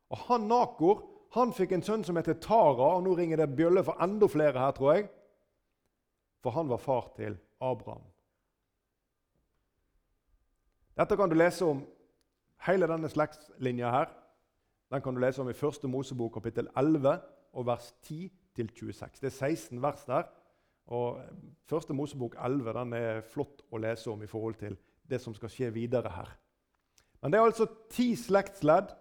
Og 0.10 0.26
han 0.30 0.48
Nakor 0.50 1.06
han 1.36 1.52
fikk 1.54 1.76
en 1.76 1.86
sønn 1.86 2.04
som 2.06 2.18
heter 2.18 2.40
Tara, 2.42 2.96
og 2.98 3.04
nå 3.06 3.14
ringer 3.18 3.38
det 3.38 3.52
bjølle 3.58 3.84
for 3.86 4.02
enda 4.02 4.28
flere 4.32 4.58
her, 4.58 4.72
tror 4.74 4.96
jeg. 4.96 5.10
For 6.42 6.56
han 6.56 6.70
var 6.72 6.82
far 6.82 7.12
til 7.18 7.38
Abraham. 7.62 8.06
Dette 10.98 11.16
kan 11.16 11.30
du 11.30 11.36
lese 11.38 11.68
om 11.68 11.84
hele 12.66 12.88
denne 12.90 13.12
slektslinja 13.12 13.92
her. 13.94 14.10
Den 14.90 15.04
kan 15.06 15.14
du 15.14 15.22
lese 15.22 15.44
om 15.44 15.52
i 15.52 15.56
1. 15.56 15.86
Mosebok 15.92 16.34
kapittel 16.34 16.68
11 16.78 17.20
og 17.54 17.66
vers 17.68 17.94
10-26. 18.08 19.22
Det 19.22 19.30
er 19.30 19.36
16 19.36 19.82
vers 19.82 20.04
der. 20.08 20.26
Og 20.90 21.22
1. 21.72 21.94
Mosebok 21.96 22.36
11 22.36 22.74
den 22.74 22.94
er 22.98 23.22
flott 23.22 23.62
å 23.72 23.78
lese 23.78 24.10
om 24.12 24.24
i 24.24 24.28
forhold 24.28 24.58
til 24.60 24.80
det 25.10 25.22
som 25.22 25.36
skal 25.38 25.52
skje 25.54 25.70
videre 25.74 26.10
her. 26.10 26.34
Men 27.22 27.32
det 27.32 27.40
er 27.40 27.46
altså 27.46 27.68
ti 27.92 28.16
slektsledd 28.18 28.92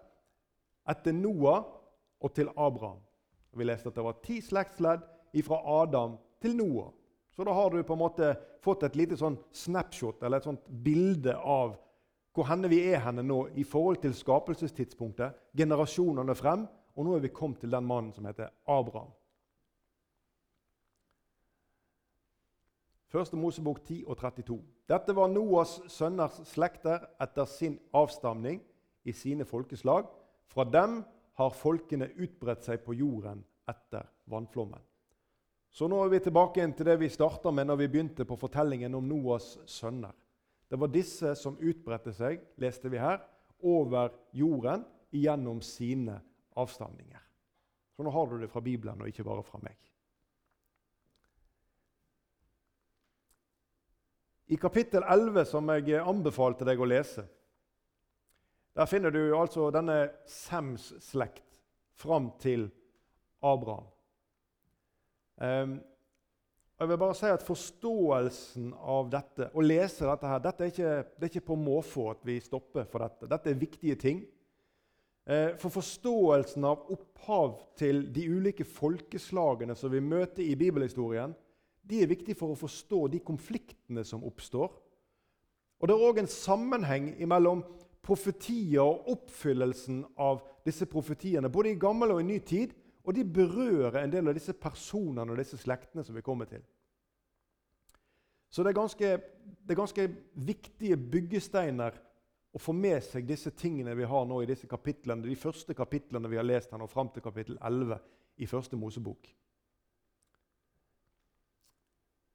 etter 0.89 1.17
Noah 1.17 1.78
og 2.21 2.35
til 2.35 2.51
Abraham. 2.57 3.01
Vi 3.57 3.65
leste 3.65 3.91
at 3.91 3.97
det 3.99 4.05
var 4.05 4.21
ti 4.23 4.41
slektsledd 4.45 5.05
fra 5.45 5.59
Adam 5.83 6.17
til 6.43 6.57
Noah. 6.57 6.93
Så 7.31 7.45
da 7.45 7.53
har 7.55 7.71
du 7.71 7.83
på 7.83 7.95
en 7.95 8.03
måte 8.03 8.33
fått 8.65 8.83
et 8.83 8.97
lite 8.99 9.17
sånn 9.19 9.37
snapshot, 9.55 10.23
eller 10.23 10.41
et 10.41 10.49
sånt 10.49 10.65
bilde 10.67 11.37
av 11.39 11.77
hvor 12.35 12.47
henne 12.47 12.71
vi 12.71 12.81
er 12.91 13.01
henne 13.03 13.23
nå 13.27 13.49
i 13.59 13.65
forhold 13.67 14.01
til 14.03 14.15
skapelsestidspunktet, 14.15 15.35
generasjonene 15.59 16.35
frem, 16.39 16.67
og 16.99 17.07
nå 17.07 17.17
er 17.17 17.23
vi 17.23 17.35
kommet 17.35 17.61
til 17.63 17.71
den 17.71 17.87
mannen 17.87 18.13
som 18.15 18.27
heter 18.27 18.51
Abraham. 18.67 19.11
Første 23.09 23.39
Mosebok 23.41 23.81
10 23.85 24.03
og 24.07 24.19
32. 24.21 24.59
Dette 24.89 25.15
var 25.17 25.31
Noas 25.33 25.79
sønners 25.89 26.43
slekter 26.51 27.07
etter 27.23 27.47
sin 27.49 27.79
avstamning 27.97 28.61
i 29.09 29.15
sine 29.17 29.47
folkeslag. 29.49 30.11
Fra 30.51 30.67
dem 30.69 31.01
har 31.38 31.54
folkene 31.54 32.11
utbredt 32.18 32.66
seg 32.66 32.83
på 32.83 32.97
jorden 32.99 33.45
etter 33.71 34.09
vannflommen. 34.26 34.83
Så 35.71 35.87
nå 35.87 36.00
er 36.02 36.11
vi 36.11 36.23
tilbake 36.25 36.64
til 36.75 36.88
det 36.88 36.97
vi 36.99 37.11
starta 37.12 37.52
med 37.54 37.68
når 37.68 37.83
vi 37.85 37.90
begynte 37.92 38.26
på 38.26 38.38
fortellingen 38.40 38.97
om 38.99 39.07
Noas 39.07 39.52
sønner. 39.71 40.14
Det 40.68 40.78
var 40.80 40.90
disse 40.92 41.35
som 41.38 41.59
utbredte 41.61 42.12
seg, 42.16 42.42
leste 42.61 42.90
vi 42.90 42.99
her, 43.00 43.21
over 43.62 44.11
jorden 44.37 44.83
gjennom 45.14 45.61
sine 45.64 46.18
avstamninger. 46.59 47.23
Så 47.95 48.04
nå 48.04 48.11
har 48.14 48.26
du 48.26 48.40
det 48.42 48.50
fra 48.50 48.62
Bibelen 48.64 49.00
og 49.00 49.11
ikke 49.11 49.26
bare 49.26 49.45
fra 49.47 49.61
meg. 49.62 49.78
I 54.49 54.57
kapittel 54.57 55.04
11, 55.04 55.45
som 55.45 55.71
jeg 55.75 56.00
anbefalte 56.00 56.64
deg 56.64 56.80
å 56.80 56.88
lese, 56.88 57.26
der 58.77 58.87
finner 58.87 59.11
du 59.15 59.23
altså 59.37 59.71
denne 59.75 60.01
Sems 60.27 60.93
slekt 61.03 61.61
fram 61.99 62.33
til 62.41 62.69
Abraham. 63.43 63.87
Um, 65.39 65.79
jeg 66.79 66.89
vil 66.89 66.99
bare 66.99 67.15
si 67.19 67.27
at 67.27 67.43
Forståelsen 67.43 68.69
av 68.79 69.09
dette, 69.11 69.49
å 69.51 69.63
lese 69.65 70.07
dette 70.07 70.31
her, 70.31 70.43
dette 70.43 70.65
er 70.65 70.73
ikke, 70.73 70.93
det 71.19 71.27
er 71.27 71.33
ikke 71.33 71.49
på 71.49 71.57
måfå 71.59 72.05
at 72.13 72.21
vi 72.27 72.37
stopper 72.43 72.87
for 72.87 73.03
dette. 73.03 73.31
Dette 73.31 73.51
er 73.51 73.59
viktige 73.59 73.97
ting. 73.99 74.21
Eh, 75.29 75.57
for 75.61 75.75
forståelsen 75.75 76.65
av 76.65 76.87
opphav 76.95 77.59
til 77.77 78.07
de 78.15 78.29
ulike 78.31 78.65
folkeslagene 78.65 79.75
som 79.77 79.91
vi 79.93 80.01
møter 80.01 80.47
i 80.47 80.55
bibelhistorien, 80.57 81.35
de 81.83 81.99
er 82.01 82.09
viktige 82.09 82.39
for 82.39 82.55
å 82.55 82.61
forstå 82.61 83.03
de 83.11 83.21
konfliktene 83.27 84.05
som 84.07 84.23
oppstår. 84.25 84.71
Og 85.79 85.89
Det 85.89 85.95
er 85.95 86.07
òg 86.07 86.23
en 86.23 86.31
sammenheng 86.31 87.11
mellom 87.29 87.65
profetier 88.09 88.83
og 88.83 89.11
oppfyllelsen 89.12 90.03
av 90.25 90.41
disse 90.65 90.88
profetiene, 90.88 91.50
både 91.53 91.75
i 91.75 91.81
gammel 91.81 92.15
og 92.15 92.23
i 92.23 92.29
ny 92.31 92.38
tid, 92.47 92.75
og 93.05 93.15
de 93.17 93.25
berører 93.25 94.03
en 94.03 94.12
del 94.12 94.29
av 94.29 94.37
disse 94.37 94.53
personene 94.57 95.33
og 95.33 95.41
disse 95.41 95.57
slektene 95.61 96.05
som 96.05 96.17
vi 96.17 96.25
kommer 96.25 96.49
til. 96.49 96.65
Så 98.49 98.65
det 98.65 98.73
er 98.73 98.81
ganske, 98.81 99.09
det 99.65 99.75
er 99.75 99.81
ganske 99.81 100.07
viktige 100.49 100.97
byggesteiner 100.97 101.97
å 102.53 102.61
få 102.61 102.73
med 102.73 103.03
seg 103.05 103.27
disse 103.29 103.53
tingene 103.57 103.97
vi 103.97 104.09
har 104.09 104.25
nå 104.29 104.41
i 104.43 104.49
disse 104.49 104.69
kapitlene, 104.69 105.25
de 105.25 105.37
første 105.37 105.77
kapitlene 105.77 106.31
vi 106.33 106.41
har 106.41 106.47
lest 106.47 106.73
her 106.73 106.81
nå, 106.81 106.88
fram 106.88 107.12
til 107.12 107.25
kapittel 107.25 107.59
11 107.61 107.99
i 108.41 108.49
første 108.49 108.79
Mosebok. 108.81 109.29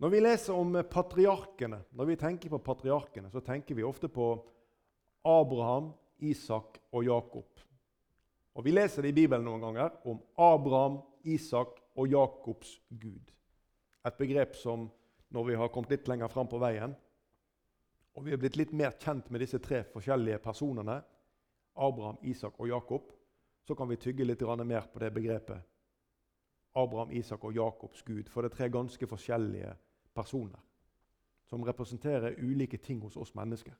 Når 0.03 0.12
vi 0.12 0.20
leser 0.22 0.58
om 0.58 0.75
patriarkene, 0.89 1.80
når 1.96 2.10
vi 2.10 2.20
tenker 2.20 2.51
på 2.51 2.62
patriarkene, 2.65 3.30
så 3.32 3.42
tenker 3.46 3.77
vi 3.77 3.86
ofte 3.88 4.10
på 4.12 4.34
Abraham, 5.24 5.94
Isak 6.20 6.80
og 6.92 7.06
Jakob. 7.06 7.60
Og 8.53 8.65
Vi 8.65 8.72
leser 8.72 9.01
det 9.01 9.13
i 9.13 9.18
Bibelen 9.24 9.46
noen 9.46 9.62
ganger 9.63 9.96
om 10.06 10.20
Abraham, 10.38 11.00
Isak 11.24 11.80
og 11.96 12.08
Jakobs 12.08 12.75
Gud. 12.89 13.32
Et 14.06 14.18
begrep 14.18 14.56
som 14.56 14.89
når 15.34 15.48
vi 15.48 15.56
har 15.56 15.72
kommet 15.74 15.89
litt 15.89 16.08
lenger 16.08 16.30
fram 16.30 16.48
på 16.48 16.60
veien, 16.62 16.94
og 18.13 18.25
vi 18.25 18.34
er 18.34 18.38
blitt 18.38 18.60
litt 18.60 18.74
mer 18.77 18.94
kjent 19.01 19.32
med 19.34 19.42
disse 19.42 19.58
tre 19.60 19.82
forskjellige 19.89 20.38
personene, 20.44 21.00
Abraham, 21.74 22.20
Isak 22.22 22.60
og 22.60 22.70
Jakob, 22.70 23.10
så 23.63 23.75
kan 23.75 23.89
vi 23.89 23.98
tygge 23.98 24.25
litt 24.25 24.42
mer 24.42 24.86
på 24.94 25.00
det 25.00 25.10
begrepet. 25.13 25.63
Abraham, 26.75 27.12
Isak 27.12 27.44
og 27.44 27.56
Jakobs 27.56 28.01
Gud. 28.01 28.30
For 28.30 28.42
det 28.42 28.51
er 28.51 28.58
tre 28.58 28.70
ganske 28.70 29.08
forskjellige 29.08 29.74
personer 30.13 30.60
som 31.46 31.63
representerer 31.63 32.38
ulike 32.38 32.77
ting 32.77 33.01
hos 33.01 33.18
oss 33.18 33.34
mennesker. 33.36 33.74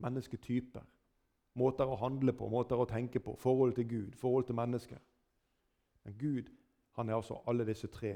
Mennesketyper. 0.00 0.82
Måter 1.60 1.90
å 1.90 1.98
handle 1.98 2.32
på, 2.36 2.48
måter 2.48 2.78
å 2.78 2.88
tenke 2.88 3.20
på. 3.20 3.34
Forhold 3.38 3.74
til 3.76 3.88
Gud, 3.88 4.16
forhold 4.18 4.46
til 4.48 4.58
mennesker. 4.58 4.98
Men 6.04 6.16
Gud 6.18 6.50
han 6.98 7.08
er 7.08 7.16
altså 7.16 7.40
alle 7.48 7.64
disse 7.64 7.88
tre 7.92 8.14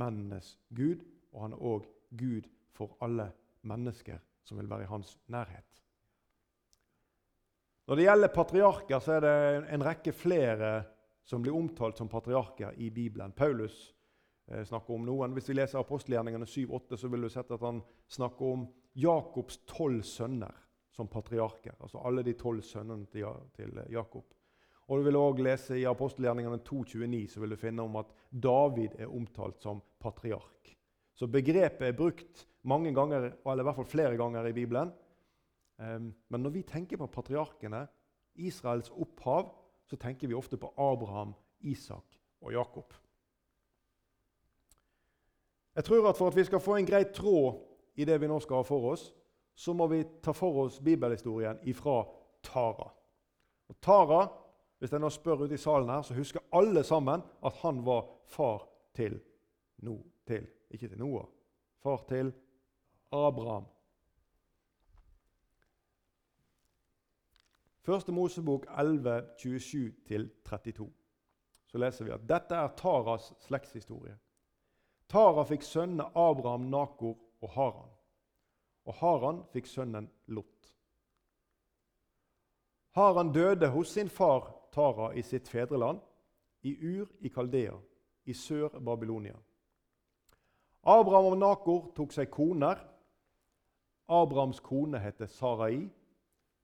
mennenes 0.00 0.56
Gud, 0.74 1.04
og 1.32 1.42
han 1.44 1.54
er 1.54 1.66
òg 1.70 1.86
Gud 2.18 2.48
for 2.74 2.96
alle 3.04 3.30
mennesker 3.62 4.18
som 4.44 4.58
vil 4.58 4.70
være 4.70 4.86
i 4.86 4.90
hans 4.90 5.14
nærhet. 5.30 5.82
Når 7.86 7.96
det 7.96 8.04
gjelder 8.04 8.34
patriarker, 8.34 8.98
så 9.02 9.16
er 9.16 9.24
det 9.24 9.36
en 9.74 9.84
rekke 9.84 10.12
flere 10.14 10.72
som 11.26 11.42
blir 11.42 11.54
omtalt 11.54 11.98
som 11.98 12.08
patriarker 12.08 12.78
i 12.78 12.90
Bibelen. 12.90 13.32
Paulus 13.32 13.90
Eh, 14.50 14.64
snakker 14.64 14.94
om 14.94 15.04
noen. 15.06 15.34
Hvis 15.36 15.48
vi 15.48 15.54
leser 15.54 15.78
apostelgjerningene 15.78 16.46
7-8, 16.46 16.96
så 16.98 17.08
vil 17.08 17.22
du 17.22 17.30
sett 17.30 17.50
at 17.54 17.62
han 17.62 17.78
snakker 18.10 18.54
om 18.54 18.66
Jakobs 18.98 19.60
tolv 19.70 20.02
sønner 20.02 20.56
som 20.90 21.08
patriarker. 21.08 21.76
Altså 21.80 22.02
alle 22.04 22.24
de 22.26 22.34
tolv 22.38 22.62
sønnene 22.66 23.06
til, 23.12 23.26
til 23.56 23.80
Jakob. 23.90 24.34
Og 24.90 24.98
du 24.98 25.06
vil 25.06 25.16
også 25.16 25.44
lese 25.46 25.78
I 25.78 25.86
apostelgjerningene 25.86 26.58
2,29 26.66 27.28
så 27.30 27.40
vil 27.40 27.54
du 27.54 27.58
finne 27.60 27.82
om 27.82 28.00
at 28.00 28.10
David 28.30 28.98
er 28.98 29.12
omtalt 29.12 29.62
som 29.62 29.82
patriark. 30.02 30.72
Så 31.14 31.28
begrepet 31.30 31.86
er 31.86 31.96
brukt 31.96 32.46
mange 32.62 32.94
ganger, 32.94 33.30
eller 33.46 33.62
i 33.62 33.68
hvert 33.68 33.78
fall 33.78 33.86
flere 33.86 34.16
ganger 34.18 34.48
i 34.48 34.56
Bibelen. 34.56 34.90
Um, 35.78 36.10
men 36.28 36.42
når 36.42 36.50
vi 36.50 36.62
tenker 36.62 36.98
på 36.98 37.06
patriarkene, 37.06 37.86
Israels 38.34 38.90
opphav, 38.90 39.52
så 39.86 39.96
tenker 39.96 40.28
vi 40.28 40.34
ofte 40.34 40.56
på 40.56 40.72
Abraham, 40.78 41.34
Isak 41.60 42.18
og 42.40 42.52
Jakob. 42.52 42.94
Jeg 45.74 45.84
tror 45.84 46.08
at 46.08 46.16
For 46.16 46.28
at 46.28 46.36
vi 46.36 46.44
skal 46.44 46.60
få 46.60 46.76
en 46.76 46.86
grei 46.86 47.04
tråd 47.04 47.62
i 47.94 48.04
det 48.04 48.20
vi 48.20 48.26
nå 48.26 48.40
skal 48.40 48.56
ha 48.56 48.66
for 48.66 48.90
oss, 48.92 49.10
så 49.54 49.72
må 49.76 49.86
vi 49.90 50.04
ta 50.22 50.32
for 50.32 50.64
oss 50.64 50.80
bibelhistorien 50.80 51.58
ifra 51.68 52.04
Tara. 52.42 52.88
Og 53.68 53.76
Tara, 53.82 54.20
hvis 54.78 54.92
jeg 54.92 55.00
nå 55.00 55.10
spør 55.12 55.44
ute 55.44 55.54
i 55.54 55.60
salen 55.60 55.90
her, 55.92 56.02
så 56.02 56.14
husker 56.14 56.46
alle 56.56 56.84
sammen 56.84 57.22
at 57.44 57.58
han 57.62 57.82
var 57.86 58.06
far 58.32 58.64
til 58.96 59.20
no, 59.84 59.98
til, 60.26 60.46
Ikke 60.70 60.88
til 60.88 60.98
Noah. 60.98 61.26
Far 61.82 62.04
til 62.08 62.32
Abraham. 63.12 63.66
Første 67.80 68.12
Mosebok 68.12 68.66
11, 68.78 69.22
27-32. 69.38 70.90
Så 71.66 71.78
leser 71.78 72.04
vi 72.04 72.10
at 72.10 72.26
dette 72.28 72.54
er 72.54 72.74
Taras 72.76 73.32
slektshistorie. 73.46 74.16
Tara 75.10 75.42
fikk 75.46 75.64
sønnene 75.66 76.06
Abraham, 76.14 76.68
Nakor 76.70 77.16
og 77.42 77.50
Haran. 77.54 77.90
Og 78.90 78.96
Haran 78.98 79.44
fikk 79.52 79.68
sønnen 79.70 80.08
Lot. 80.34 80.72
Haran 82.98 83.30
døde 83.32 83.68
hos 83.70 83.92
sin 83.94 84.10
far 84.10 84.48
Tara 84.74 85.12
i 85.14 85.22
sitt 85.22 85.48
fedreland, 85.48 86.00
i 86.62 86.74
Ur 86.74 87.06
i 87.20 87.30
Kaldea, 87.30 87.76
i 88.26 88.34
Sør-Babylonia. 88.34 89.36
Abraham 90.82 91.32
og 91.32 91.38
Nakor 91.38 91.88
tok 91.94 92.12
seg 92.14 92.30
koner. 92.34 92.82
Abrahams 94.10 94.60
kone 94.60 94.98
het 94.98 95.22
Sarai. 95.30 95.88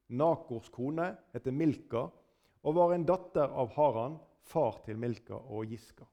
Nakors 0.09 0.69
kone 0.71 1.13
het 1.35 1.47
Milka 1.53 2.09
og 2.67 2.75
var 2.75 2.95
en 2.95 3.07
datter 3.07 3.51
av 3.55 3.75
Haran, 3.77 4.19
far 4.43 4.81
til 4.85 4.99
Milka 4.99 5.39
og 5.39 5.67
Giska. 5.71 6.07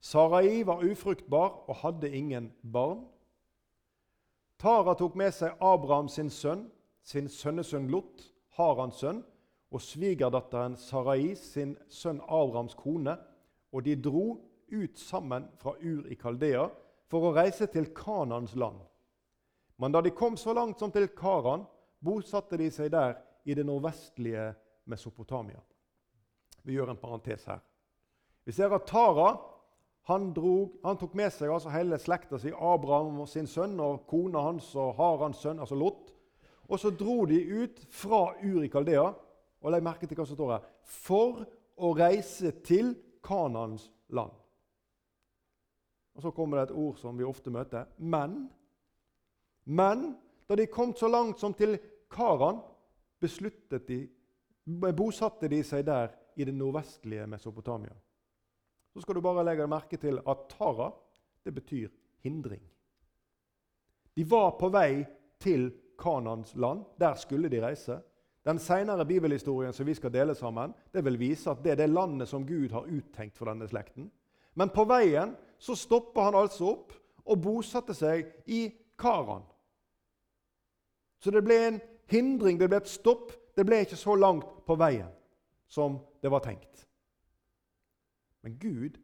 Sarai 0.00 0.64
var 0.64 0.84
ufruktbar 0.84 1.64
og 1.68 1.80
hadde 1.80 2.12
ingen 2.12 2.52
barn. 2.62 3.06
Tara 4.58 4.94
tok 4.98 5.14
med 5.14 5.30
seg 5.34 5.54
Abraham 5.62 6.08
sin 6.10 6.30
sønn, 6.34 6.64
sin 7.06 7.28
sønnesønn 7.30 7.86
Lot, 7.92 8.24
Harans 8.58 8.98
sønn, 8.98 9.22
og 9.70 9.82
svigerdatteren 9.84 10.74
Sarai 10.80 11.36
sin 11.38 11.76
sønn 11.92 12.18
Abrahams 12.26 12.74
kone, 12.74 13.14
og 13.70 13.84
de 13.86 13.94
dro 14.02 14.26
ut 14.72 14.98
sammen 14.98 15.46
fra 15.60 15.76
Ur 15.78 16.08
i 16.10 16.16
Kaldea 16.18 16.66
for 17.08 17.28
å 17.28 17.34
reise 17.36 17.68
til 17.70 17.92
Kanans 17.94 18.56
land. 18.58 18.80
Men 19.78 19.94
da 19.94 20.02
de 20.02 20.10
kom 20.10 20.36
så 20.36 20.52
langt 20.56 20.80
som 20.80 20.90
til 20.92 21.06
Karan, 21.14 21.62
bosatte 22.02 22.58
de 22.58 22.66
seg 22.72 22.90
der 22.92 23.14
i 23.46 23.54
det 23.54 23.66
nordvestlige 23.66 24.50
Mesopotamia. 24.90 25.60
Vi 26.64 26.74
gjør 26.74 26.90
en 26.92 27.00
parentes 27.00 27.46
her. 27.46 27.62
Vi 28.44 28.52
ser 28.52 28.74
at 28.74 28.88
Tara 28.88 29.36
han, 30.08 30.32
drog, 30.32 30.78
han, 30.84 30.96
tok 30.96 31.14
med 31.20 31.32
seg 31.34 31.50
altså 31.52 31.68
hele 31.68 31.98
slekta 32.00 32.38
si, 32.40 32.48
Abraham 32.48 33.20
og 33.20 33.28
sin 33.28 33.48
sønn 33.48 33.76
og 33.84 34.06
kona 34.08 34.40
hans 34.46 34.70
og 34.78 34.94
Harans 34.96 35.42
sønn, 35.44 35.60
altså 35.60 35.76
Lot. 35.76 36.14
Og 36.68 36.80
så 36.80 36.92
dro 36.96 37.26
de 37.28 37.42
ut 37.44 37.82
fra 37.92 38.22
Ur 38.44 38.64
i 38.64 38.68
Kaldea 38.68 39.06
Og 39.60 39.72
legg 39.72 39.82
merke 39.82 40.06
til 40.06 40.18
hva 40.18 40.26
som 40.28 40.36
står 40.36 40.52
her. 40.52 40.66
For 40.84 41.40
å 41.80 41.92
reise 41.96 42.52
til 42.62 42.92
Kanans 43.24 43.88
land. 44.14 44.30
Og 46.14 46.22
Så 46.22 46.30
kommer 46.34 46.58
det 46.58 46.68
et 46.68 46.78
ord 46.78 46.96
som 46.98 47.18
vi 47.18 47.26
ofte 47.26 47.50
møter. 47.50 47.88
Men. 47.98 48.48
Men 49.64 50.12
da 50.48 50.54
de 50.54 50.66
kom 50.70 50.94
så 50.94 51.08
langt 51.10 51.40
som 51.40 51.54
til 51.54 51.76
Karan, 52.10 52.62
besluttet 53.20 53.88
de, 53.88 54.04
bosatte 54.94 55.50
de 55.50 55.62
seg 55.66 55.84
der 55.86 56.14
i 56.36 56.46
det 56.46 56.54
nordvestlige 56.54 57.26
Mesopotamia. 57.26 57.94
Så 58.98 59.02
skal 59.02 59.14
du 59.14 59.20
bare 59.22 59.44
legge 59.46 59.66
merke 59.70 59.94
til 59.94 60.16
at 60.26 60.40
Tara 60.50 60.88
det 61.46 61.52
betyr 61.54 61.88
hindring. 62.26 62.62
De 64.14 64.24
var 64.26 64.56
på 64.58 64.72
vei 64.74 65.04
til 65.38 65.68
Kanans 66.02 66.56
land. 66.56 66.82
Der 66.98 67.14
skulle 67.14 67.48
de 67.48 67.60
reise. 67.62 68.00
Den 68.42 68.58
senere 68.58 69.06
bibelhistorien 69.06 69.72
som 69.72 69.86
vi 69.86 69.94
skal 69.94 70.10
dele 70.10 70.34
sammen, 70.34 70.74
det 70.92 71.04
vil 71.04 71.18
vise 71.18 71.46
at 71.50 71.62
det 71.62 71.76
er 71.76 71.78
det 71.84 71.88
landet 71.92 72.28
som 72.28 72.46
Gud 72.46 72.74
har 72.74 72.90
uttenkt 72.90 73.38
for 73.38 73.46
denne 73.46 73.68
slekten. 73.70 74.10
Men 74.58 74.74
på 74.74 74.82
veien 74.90 75.36
så 75.62 75.78
stopper 75.78 76.32
han 76.32 76.40
altså 76.42 76.72
opp 76.72 76.98
og 77.22 77.38
bosatte 77.42 77.94
seg 77.94 78.26
i 78.50 78.64
Karan. 78.98 79.46
Så 81.22 81.30
det 81.30 81.44
ble 81.46 81.60
en 81.68 81.80
hindring, 82.10 82.58
det 82.58 82.66
ble 82.66 82.82
et 82.82 82.90
stopp. 82.90 83.30
Det 83.54 83.62
ble 83.62 83.84
ikke 83.86 84.02
så 84.02 84.18
langt 84.18 84.66
på 84.66 84.74
veien 84.74 85.14
som 85.70 86.00
det 86.18 86.34
var 86.34 86.42
tenkt. 86.42 86.87
Men 88.42 88.58
Gud, 88.58 88.98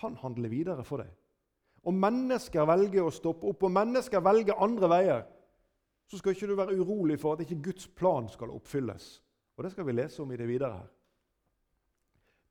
han 0.00 0.16
handler 0.16 0.48
videre 0.48 0.84
for 0.84 1.02
deg. 1.02 1.10
Og 1.84 1.96
mennesker 1.96 2.66
velger 2.68 3.06
å 3.06 3.12
stoppe 3.12 3.48
opp, 3.48 3.62
og 3.64 3.72
mennesker 3.72 4.22
velger 4.24 4.60
andre 4.60 4.90
veier, 4.92 5.26
så 6.10 6.18
skal 6.18 6.34
ikke 6.34 6.48
du 6.50 6.56
være 6.58 6.76
urolig 6.80 7.20
for 7.20 7.36
at 7.36 7.44
ikke 7.44 7.62
Guds 7.70 7.86
plan 7.88 8.28
skal 8.28 8.52
oppfylles. 8.52 9.22
Og 9.56 9.64
Det 9.64 9.72
skal 9.72 9.86
vi 9.86 9.92
lese 9.92 10.22
om 10.22 10.32
i 10.32 10.36
det 10.36 10.48
videre 10.48 10.72
her. 10.72 10.90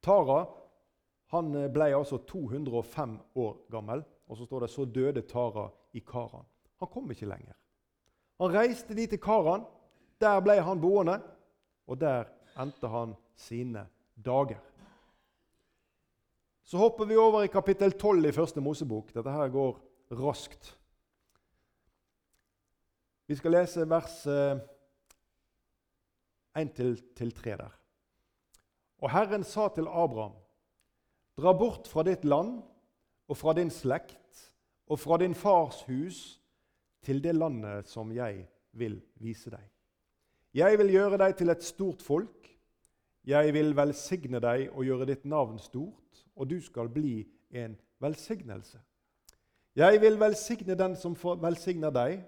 Tara 0.02 0.46
han 1.30 1.52
ble 1.74 1.92
altså 1.94 2.18
205 2.26 3.18
år 3.36 3.58
gammel, 3.72 4.02
og 4.28 4.38
så 4.38 4.46
står 4.46 4.66
det 4.66 4.70
så 4.70 4.86
døde 4.86 5.22
Tara 5.22 5.68
i 5.94 6.00
Karan. 6.00 6.46
Han 6.80 6.90
kom 6.90 7.12
ikke 7.12 7.30
lenger. 7.30 7.54
Han 8.40 8.54
reiste 8.54 8.96
dit 8.96 9.10
til 9.10 9.20
Karan. 9.22 9.66
Der 10.22 10.40
ble 10.42 10.58
han 10.62 10.82
boende, 10.82 11.20
og 11.88 12.00
der 12.02 12.26
endte 12.60 12.88
han 12.88 13.14
sine 13.36 13.86
dager. 14.26 14.60
Så 16.70 16.78
hopper 16.78 17.08
vi 17.10 17.16
over 17.18 17.42
i 17.42 17.50
kapittel 17.50 17.96
12 17.98 18.28
i 18.30 18.32
Første 18.36 18.62
Mosebok. 18.62 19.08
Dette 19.10 19.32
her 19.34 19.48
går 19.50 19.80
raskt. 20.20 20.68
Vi 23.26 23.38
skal 23.40 23.56
lese 23.56 23.88
vers 23.90 24.20
1-3 26.54 27.56
der. 27.58 27.74
Og 29.02 29.10
Herren 29.10 29.42
sa 29.44 29.66
til 29.74 29.90
Abraham.: 29.90 30.36
Dra 31.42 31.56
bort 31.58 31.90
fra 31.90 32.04
ditt 32.06 32.28
land 32.30 32.62
og 33.26 33.38
fra 33.38 33.56
din 33.58 33.74
slekt 33.74 34.54
og 34.86 35.02
fra 35.02 35.18
din 35.18 35.34
fars 35.34 35.82
hus 35.90 36.38
til 37.02 37.24
det 37.24 37.34
landet 37.34 37.90
som 37.90 38.12
jeg 38.14 38.46
vil 38.78 39.02
vise 39.18 39.50
deg. 39.50 39.66
Jeg 40.54 40.78
vil 40.78 40.94
gjøre 40.94 41.18
deg 41.18 41.34
til 41.38 41.50
et 41.50 41.66
stort 41.66 42.06
folk. 42.06 42.46
Jeg 43.26 43.54
vil 43.58 43.74
velsigne 43.74 44.38
deg 44.38 44.70
og 44.70 44.86
gjøre 44.86 45.10
ditt 45.10 45.26
navn 45.26 45.58
stort, 45.58 45.99
og 46.36 46.50
du 46.50 46.60
skal 46.62 46.90
bli 46.90 47.24
en 47.52 47.76
velsignelse. 48.00 48.80
Jeg 49.76 50.02
vil 50.02 50.20
velsigne 50.20 50.76
den 50.76 50.96
som 50.96 51.16
velsigner 51.16 51.94
deg, 51.94 52.22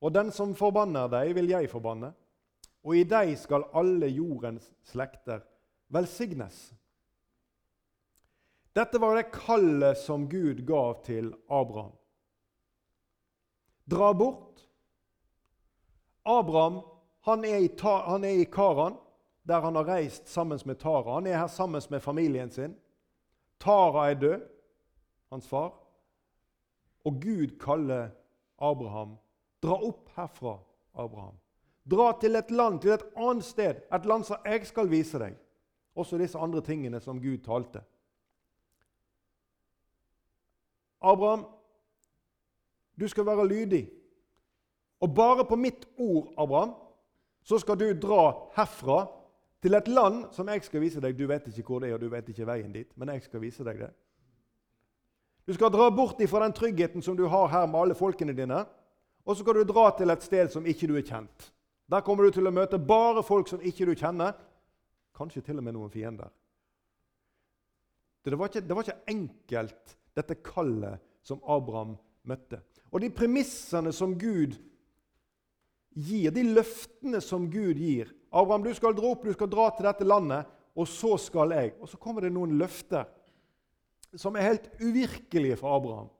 og 0.00 0.14
den 0.14 0.32
som 0.32 0.54
forbanner 0.54 1.08
deg, 1.08 1.34
vil 1.34 1.48
jeg 1.50 1.70
forbanne. 1.72 2.12
Og 2.86 2.96
i 2.96 3.04
deg 3.08 3.32
skal 3.38 3.68
alle 3.74 4.08
jordens 4.12 4.68
slekter 4.86 5.40
velsignes. 5.92 6.74
Dette 8.76 9.00
var 9.00 9.16
det 9.16 9.30
kallet 9.32 9.96
som 9.98 10.26
Gud 10.28 10.60
gav 10.68 11.00
til 11.06 11.32
Abraham. 11.48 11.94
Dra 13.86 14.12
bort. 14.12 14.60
Abraham 16.26 16.82
han 17.26 17.44
er, 17.44 17.56
i, 17.58 17.70
han 17.82 18.24
er, 18.24 18.28
i, 18.28 18.44
Karan, 18.44 18.94
der 19.42 19.60
han 19.60 19.74
har 19.74 19.88
reist 19.88 20.28
sammen 20.28 20.60
med 20.64 20.78
Tara. 20.78 21.14
Han 21.14 21.26
er 21.26 21.38
her 21.38 21.46
sammen 21.50 21.82
med 21.90 22.00
familien 22.00 22.50
sin. 22.50 22.76
Tara 23.60 24.10
er 24.10 24.14
død, 24.14 24.40
hans 25.32 25.48
far. 25.48 25.72
Og 27.04 27.12
Gud 27.22 27.58
kaller 27.60 28.08
Abraham. 28.58 29.16
Dra 29.62 29.78
opp 29.82 30.10
herfra, 30.16 30.58
Abraham. 30.94 31.34
Dra 31.90 32.12
til 32.20 32.36
et 32.36 32.50
land, 32.50 32.80
til 32.80 32.90
et 32.90 33.04
annet 33.16 33.44
sted, 33.44 33.82
et 33.94 34.06
land 34.06 34.24
som 34.24 34.42
jeg 34.44 34.66
skal 34.66 34.90
vise 34.90 35.18
deg. 35.22 35.36
Også 35.96 36.18
disse 36.18 36.38
andre 36.38 36.60
tingene 36.60 37.00
som 37.00 37.20
Gud 37.22 37.38
talte. 37.44 37.82
Abraham, 41.00 41.46
du 43.00 43.08
skal 43.08 43.26
være 43.26 43.48
lydig. 43.48 43.84
Og 45.00 45.14
bare 45.14 45.44
på 45.44 45.56
mitt 45.56 45.86
ord, 45.98 46.32
Abraham, 46.38 46.74
så 47.42 47.58
skal 47.58 47.78
du 47.78 47.92
dra 48.00 48.32
herfra 48.56 49.04
til 49.66 49.74
et 49.74 49.88
land 49.90 50.28
som 50.30 50.46
jeg 50.46 50.62
skal 50.62 50.82
vise 50.84 51.00
deg. 51.02 51.16
Du 51.18 51.26
vet 51.26 51.46
ikke 51.50 51.66
hvor 51.66 51.82
det 51.82 51.90
er, 51.90 51.96
og 51.96 52.04
du 52.04 52.10
vet 52.12 52.28
ikke 52.30 52.46
veien 52.46 52.70
dit, 52.70 52.90
men 52.94 53.10
jeg 53.10 53.24
skal 53.24 53.42
vise 53.42 53.66
deg 53.66 53.80
det. 53.82 53.90
Du 55.46 55.54
skal 55.54 55.72
dra 55.74 55.88
bort 55.94 56.22
fra 56.30 56.42
den 56.44 56.54
tryggheten 56.54 57.02
som 57.02 57.16
du 57.18 57.24
har 57.30 57.48
her 57.50 57.66
med 57.66 57.80
alle 57.80 57.96
folkene 57.98 58.34
dine, 58.34 58.62
og 59.26 59.34
så 59.34 59.42
skal 59.42 59.58
du 59.58 59.66
dra 59.66 59.88
til 59.98 60.10
et 60.10 60.22
sted 60.22 60.52
som 60.54 60.66
ikke 60.66 60.86
du 60.86 60.94
er 60.98 61.06
kjent. 61.06 61.48
Der 61.90 62.02
kommer 62.06 62.26
du 62.26 62.34
til 62.34 62.46
å 62.46 62.54
møte 62.54 62.78
bare 62.78 63.24
folk 63.26 63.50
som 63.50 63.62
ikke 63.62 63.88
du 63.88 63.94
kjenner, 63.98 64.34
kanskje 65.18 65.42
til 65.48 65.58
og 65.58 65.66
med 65.66 65.74
noen 65.74 65.90
fiender. 65.90 66.30
Det 68.26 68.38
var 68.38 68.50
ikke, 68.50 68.62
det 68.66 68.74
var 68.74 68.86
ikke 68.86 69.10
enkelt, 69.14 69.96
dette 70.18 70.38
kallet 70.46 71.02
som 71.26 71.42
Abraham 71.42 71.94
møtte. 72.26 72.58
Og 72.90 73.02
de 73.02 73.10
premissene 73.14 73.90
som 73.94 74.14
Gud 74.18 74.54
gir, 75.94 76.30
de 76.34 76.46
løftene 76.54 77.22
som 77.22 77.46
Gud 77.50 77.78
gir 77.82 78.10
Abraham, 78.36 78.64
du 78.66 78.74
skal 78.76 78.94
dra 78.96 79.12
opp, 79.14 79.24
du 79.24 79.32
skal 79.32 79.48
dra 79.50 79.70
til 79.72 79.88
dette 79.88 80.06
landet, 80.06 80.48
og 80.76 80.88
så 80.88 81.16
skal 81.20 81.54
jeg. 81.56 81.72
Og 81.80 81.88
så 81.88 81.96
kommer 82.00 82.24
det 82.24 82.34
noen 82.34 82.58
løfter 82.60 83.06
som 84.16 84.36
er 84.36 84.50
helt 84.50 84.68
uvirkelige 84.80 85.56
for 85.60 85.76
Abraham. 85.76 86.10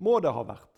Må 0.00 0.18
det 0.22 0.32
ha 0.32 0.44
vært. 0.46 0.70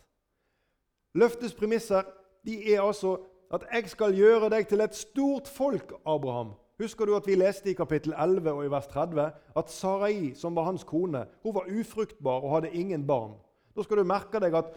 Løftets 1.14 1.55
premisser 1.55 2.09
de 2.47 2.57
er 2.73 2.81
altså 2.83 3.18
at 3.53 3.64
'jeg 3.73 3.90
skal 3.90 4.14
gjøre 4.16 4.49
deg 4.51 4.68
til 4.68 4.81
et 4.81 4.95
stort 4.95 5.49
folk', 5.49 5.92
Abraham. 6.07 6.55
Husker 6.81 7.05
du 7.05 7.14
at 7.16 7.27
vi 7.27 7.35
leste 7.35 7.71
i 7.71 7.75
kapittel 7.75 8.14
11 8.18 8.53
og 8.53 8.64
i 8.64 8.71
vers 8.71 8.87
30 8.87 9.33
at 9.57 9.71
Sarai, 9.71 10.35
som 10.35 10.57
var 10.57 10.64
hans 10.64 10.85
kone, 10.85 11.27
hun 11.42 11.55
var 11.55 11.68
ufruktbar 11.68 12.40
og 12.40 12.55
hadde 12.55 12.73
ingen 12.73 13.07
barn? 13.07 13.35
Da 13.77 13.83
skal 13.83 13.97
du 13.97 14.05
merke 14.05 14.40
deg 14.40 14.55
at 14.55 14.73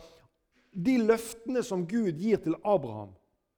de 0.85 0.97
løftene 0.97 1.63
som 1.63 1.87
Gud 1.87 2.19
gir 2.19 2.37
til 2.37 2.55
Abraham, 2.65 3.15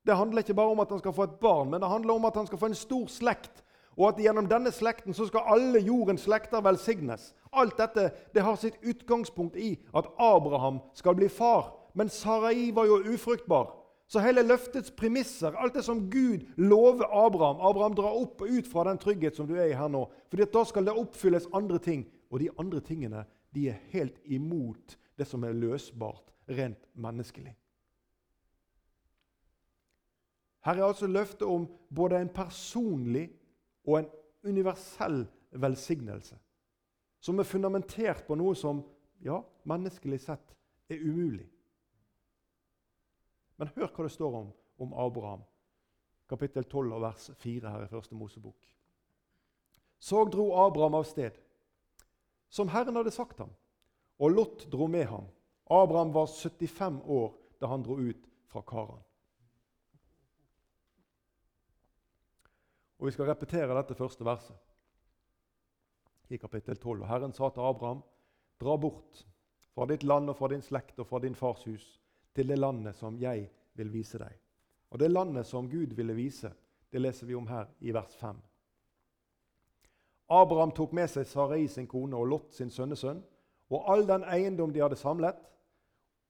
det 0.07 0.15
handler 0.15 0.43
ikke 0.43 0.55
bare 0.57 0.73
om 0.73 0.79
at 0.79 0.91
han 0.91 0.99
skal 0.99 1.13
få 1.13 1.27
et 1.27 1.39
barn, 1.41 1.69
men 1.71 1.81
det 1.81 1.89
handler 1.89 2.13
om 2.13 2.25
at 2.25 2.35
han 2.35 2.47
skal 2.47 2.59
få 2.61 2.65
en 2.71 2.75
stor 2.75 3.07
slekt. 3.11 3.63
Og 3.97 4.11
at 4.11 4.21
gjennom 4.21 4.45
denne 4.49 4.71
slekten 4.71 5.15
så 5.17 5.25
skal 5.27 5.49
alle 5.49 5.81
jordens 5.81 6.27
slekter 6.27 6.61
velsignes. 6.61 7.31
Alt 7.51 7.79
dette 7.79 8.11
det 8.33 8.43
har 8.45 8.55
sitt 8.61 8.77
utgangspunkt 8.85 9.57
i 9.57 9.73
at 9.97 10.07
Abraham 10.21 10.79
skal 10.93 11.17
bli 11.17 11.29
far. 11.29 11.73
Men 11.97 12.09
Sarai 12.09 12.71
var 12.71 12.85
jo 12.85 13.01
ufruktbar. 13.13 13.73
Så 14.07 14.21
hele 14.23 14.45
løftets 14.45 14.91
premisser, 14.95 15.51
alt 15.51 15.73
det 15.75 15.83
som 15.83 16.05
Gud 16.09 16.45
lover 16.55 17.09
Abraham 17.25 17.59
Abraham 17.59 17.95
drar 17.97 18.15
opp 18.15 18.41
og 18.41 18.47
ut 18.47 18.67
fra 18.71 18.85
den 18.87 19.01
trygghet 19.01 19.35
som 19.35 19.49
du 19.49 19.57
er 19.57 19.67
i 19.67 19.75
her 19.75 19.89
nå. 19.91 20.05
fordi 20.29 20.45
da 20.53 20.63
skal 20.63 20.85
det 20.85 20.95
oppfylles 20.95 21.49
andre 21.53 21.79
ting. 21.79 22.05
Og 22.31 22.39
de 22.39 22.49
andre 22.59 22.79
tingene 22.79 23.25
de 23.55 23.69
er 23.69 23.81
helt 23.91 24.15
imot 24.23 24.97
det 25.17 25.27
som 25.27 25.43
er 25.43 25.57
løsbart 25.57 26.31
rent 26.47 26.85
menneskelig. 26.95 27.55
Her 30.67 30.81
er 30.81 30.83
altså 30.83 31.07
løftet 31.07 31.47
om 31.47 31.67
både 31.95 32.17
en 32.19 32.29
personlig 32.29 33.29
og 33.87 33.99
en 33.99 34.09
universell 34.43 35.21
velsignelse, 35.51 36.35
som 37.19 37.39
er 37.39 37.47
fundamentert 37.47 38.25
på 38.27 38.35
noe 38.35 38.55
som 38.55 38.81
ja, 39.23 39.39
menneskelig 39.63 40.19
sett 40.25 40.51
er 40.91 41.05
umulig. 41.07 41.47
Men 43.55 43.71
hør 43.77 43.93
hva 43.95 44.09
det 44.09 44.11
står 44.17 44.37
om, 44.41 44.51
om 44.83 44.93
Abraham, 45.07 45.47
kapittel 46.27 46.67
12 46.67 46.93
og 46.99 47.01
vers 47.07 47.31
4 47.39 47.71
her 47.71 47.87
i 47.87 47.91
Første 47.95 48.19
Mosebok. 48.19 48.59
Så 49.99 50.27
dro 50.27 50.51
Abraham 50.67 50.99
av 50.99 51.07
sted, 51.07 51.39
som 52.51 52.67
Herren 52.75 52.99
hadde 52.99 53.15
sagt 53.15 53.39
ham, 53.39 53.55
og 54.19 54.35
Lot 54.35 54.67
dro 54.71 54.91
med 54.91 55.07
ham. 55.07 55.31
Abraham 55.71 56.11
var 56.13 56.27
75 56.27 57.05
år 57.07 57.35
da 57.61 57.71
han 57.71 57.87
dro 57.87 58.01
ut 58.03 58.27
fra 58.51 58.67
Karan. 58.67 59.06
Og 62.97 63.05
Vi 63.05 63.11
skal 63.11 63.29
repetere 63.29 63.75
dette 63.77 63.95
første 63.95 64.25
verset 64.25 64.57
i 66.29 66.37
kapittel 66.37 66.75
12. 66.75 67.05
Herren 67.05 67.33
sa 67.33 67.49
til 67.49 67.61
Abraham.: 67.61 68.01
Dra 68.59 68.77
bort 68.77 69.25
fra 69.73 69.85
ditt 69.85 70.03
land 70.03 70.29
og 70.29 70.37
fra 70.37 70.47
din 70.47 70.61
slekt 70.61 70.99
og 70.99 71.07
fra 71.07 71.19
din 71.19 71.35
fars 71.35 71.63
hus 71.63 71.85
til 72.35 72.47
det 72.47 72.57
landet 72.59 72.95
som 72.95 73.17
jeg 73.21 73.49
vil 73.73 73.93
vise 73.93 74.17
deg. 74.17 74.33
Og 74.89 74.99
det 74.99 75.11
landet 75.11 75.45
som 75.45 75.69
Gud 75.69 75.95
ville 75.95 76.13
vise, 76.13 76.53
Det 76.91 77.01
leser 77.01 77.27
vi 77.27 77.35
om 77.35 77.47
her 77.47 77.65
i 77.79 77.91
vers 77.91 78.15
5. 78.15 78.35
Abraham 80.29 80.71
tok 80.71 80.93
med 80.93 81.09
seg 81.11 81.25
Sarai 81.27 81.67
sin 81.67 81.87
kone 81.87 82.15
og 82.15 82.27
Lot 82.27 82.53
sin 82.55 82.69
sønnesønn 82.71 83.19
og 83.69 83.89
all 83.91 84.07
den 84.07 84.23
eiendom 84.23 84.73
de 84.73 84.79
hadde 84.79 84.95
samlet, 84.95 85.35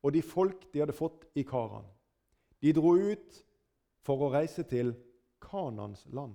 og 0.04 0.14
de 0.14 0.22
folk 0.22 0.74
de 0.74 0.80
hadde 0.80 0.96
fått 0.98 1.28
i 1.36 1.44
Karan. 1.44 1.86
De 2.62 2.74
dro 2.74 2.96
ut 2.96 3.44
for 4.02 4.18
å 4.18 4.32
reise 4.34 4.64
til 4.64 4.96
Kanans 5.42 6.08
land, 6.10 6.34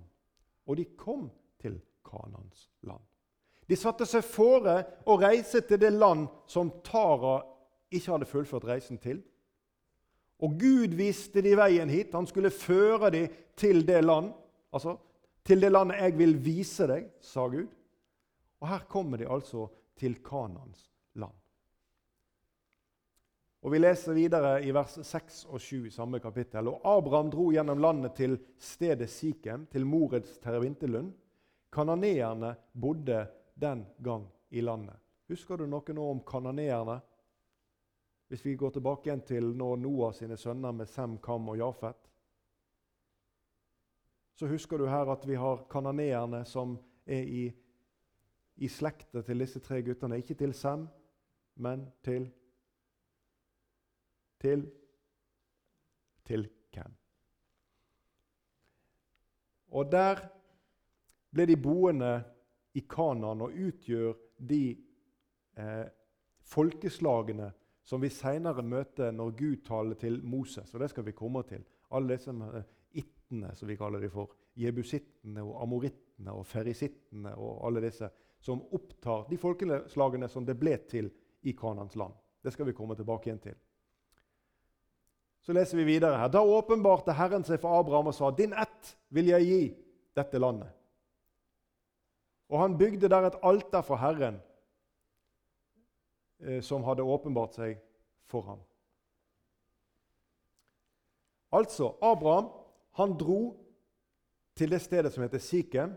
og 0.66 0.76
de 0.78 0.84
kom 0.98 1.28
til 1.60 1.80
Kanans 2.06 2.68
land. 2.86 3.02
De 3.68 3.78
satte 3.78 4.06
seg 4.08 4.24
fore 4.26 4.76
å 5.08 5.16
reise 5.20 5.62
til 5.64 5.80
det 5.80 5.92
land 5.94 6.26
som 6.50 6.70
Tara 6.84 7.38
ikke 7.92 8.14
hadde 8.14 8.28
fullført 8.28 8.66
reisen 8.68 8.98
til. 9.00 9.22
Og 10.42 10.56
Gud 10.58 10.96
viste 10.98 11.42
de 11.44 11.54
veien 11.56 11.90
hit. 11.90 12.14
Han 12.16 12.26
skulle 12.26 12.50
føre 12.50 13.12
dem 13.14 13.28
til 13.56 13.84
det 13.86 14.00
land. 14.04 14.32
Altså, 14.74 14.96
til 15.46 15.62
det 15.62 15.70
landet 15.72 16.00
jeg 16.02 16.16
vil 16.18 16.34
vise 16.42 16.88
deg, 16.90 17.06
sa 17.22 17.46
Gud. 17.50 17.70
Og 18.62 18.68
her 18.70 18.84
kommer 18.90 19.22
de 19.22 19.30
altså 19.30 19.68
til 19.98 20.18
Kanans 20.24 20.88
land. 21.14 21.34
Og 23.62 23.70
Vi 23.70 23.78
leser 23.78 24.16
videre 24.16 24.56
i 24.66 24.72
vers 24.74 24.96
6 25.06 25.44
og 25.46 25.60
7 25.62 25.86
i 25.86 25.90
samme 25.94 26.18
kapittel. 26.20 26.66
Og 26.66 26.82
Abraham 26.82 27.28
dro 27.30 27.44
gjennom 27.54 27.78
landet 27.78 28.16
til 28.18 28.34
stedet 28.58 29.10
Sikhem, 29.10 29.68
til 29.70 29.86
Moreds 29.86 30.38
tervinterlund. 30.42 31.12
Kananeerne 31.72 32.56
bodde 32.74 33.26
den 33.54 33.86
gang 34.02 34.26
i 34.50 34.60
landet. 34.60 34.98
Husker 35.30 35.62
du 35.62 35.68
noe 35.70 35.94
nå 35.94 36.08
om 36.10 36.24
kananeerne? 36.26 36.98
Hvis 38.28 38.42
vi 38.44 38.56
går 38.58 38.74
tilbake 38.74 39.08
igjen 39.08 39.22
til 39.28 39.52
når 39.54 39.78
Noah 39.78 40.12
sine 40.16 40.36
sønner 40.36 40.74
med 40.74 40.90
Sem, 40.90 41.18
Kam 41.22 41.48
og 41.52 41.60
Jafet, 41.60 42.10
så 44.34 44.48
husker 44.50 44.80
du 44.80 44.88
her 44.90 45.06
at 45.12 45.26
vi 45.28 45.38
har 45.38 45.66
kananeerne 45.70 46.42
som 46.48 46.74
er 47.06 47.22
i, 47.22 47.42
i 48.56 48.68
slekta 48.68 49.22
til 49.22 49.44
disse 49.44 49.60
tre 49.62 49.82
guttene. 49.86 50.18
Ikke 50.18 50.34
til 50.34 50.54
Sem, 50.56 50.88
men 51.62 51.86
til 52.02 52.32
Til 54.42 54.66
til 56.26 56.46
hvem? 56.74 56.94
Og 59.72 59.88
der 59.92 60.20
ble 61.32 61.46
de 61.48 61.56
boende 61.56 62.12
i 62.74 62.84
Kanan 62.88 63.44
og 63.44 63.56
utgjør 63.56 64.12
de 64.48 64.64
eh, 65.56 65.86
folkeslagene 66.52 67.50
som 67.82 68.02
vi 68.02 68.10
seinere 68.12 68.62
møter 68.62 69.10
når 69.14 69.34
Gud 69.38 69.56
taler 69.66 69.98
til 69.98 70.20
Moses. 70.24 70.74
og 70.74 70.80
Det 70.80 70.90
skal 70.90 71.06
vi 71.06 71.16
komme 71.16 71.42
til. 71.48 71.64
Alle 71.92 72.16
disse 72.16 72.32
ittene, 72.92 73.54
som 73.54 73.68
vi 73.68 73.76
kaller 73.76 74.00
dem 74.00 74.10
for. 74.10 74.30
Jebusittene 74.56 75.42
og 75.42 75.62
amorittene 75.62 76.32
og 76.36 76.46
ferisittene 76.46 77.34
og 77.34 77.66
alle 77.66 77.82
disse 77.86 78.10
som 78.42 78.62
opptar 78.74 79.28
de 79.30 79.38
folkeslagene 79.38 80.28
som 80.28 80.46
det 80.46 80.58
ble 80.58 80.76
til 80.90 81.10
i 81.42 81.54
Kanans 81.58 81.96
land. 81.96 82.12
Det 82.42 82.52
skal 82.52 82.66
vi 82.66 82.74
komme 82.76 82.96
tilbake 82.98 83.30
igjen 83.30 83.42
til. 83.42 83.56
Så 85.42 85.52
leser 85.52 85.76
vi 85.76 85.84
videre 85.84 86.18
her. 86.18 86.28
Da 86.30 86.40
åpenbarte 86.40 87.12
Herren 87.18 87.44
seg 87.44 87.60
for 87.60 87.80
Abraham 87.80 88.12
og 88.12 88.14
sa, 88.14 88.30
'Din 88.30 88.52
ett 88.52 88.96
vil 89.10 89.26
jeg 89.26 89.42
gi 89.46 89.62
dette 90.16 90.38
landet.' 90.38 90.70
Og 92.48 92.60
han 92.60 92.78
bygde 92.78 93.08
der 93.08 93.26
et 93.26 93.38
alter 93.42 93.82
for 93.82 93.96
Herren 93.96 94.40
Eh, 96.42 96.60
som 96.60 96.82
hadde 96.84 97.02
åpenbart 97.06 97.54
seg 97.54 97.76
for 98.26 98.42
ham. 98.42 98.62
Altså, 101.54 101.92
Abraham 102.02 102.48
han 102.98 103.14
dro 103.18 103.42
til 104.58 104.72
det 104.74 104.80
stedet 104.82 105.12
som 105.14 105.22
heter 105.22 105.38
Sikhem. 105.38 105.92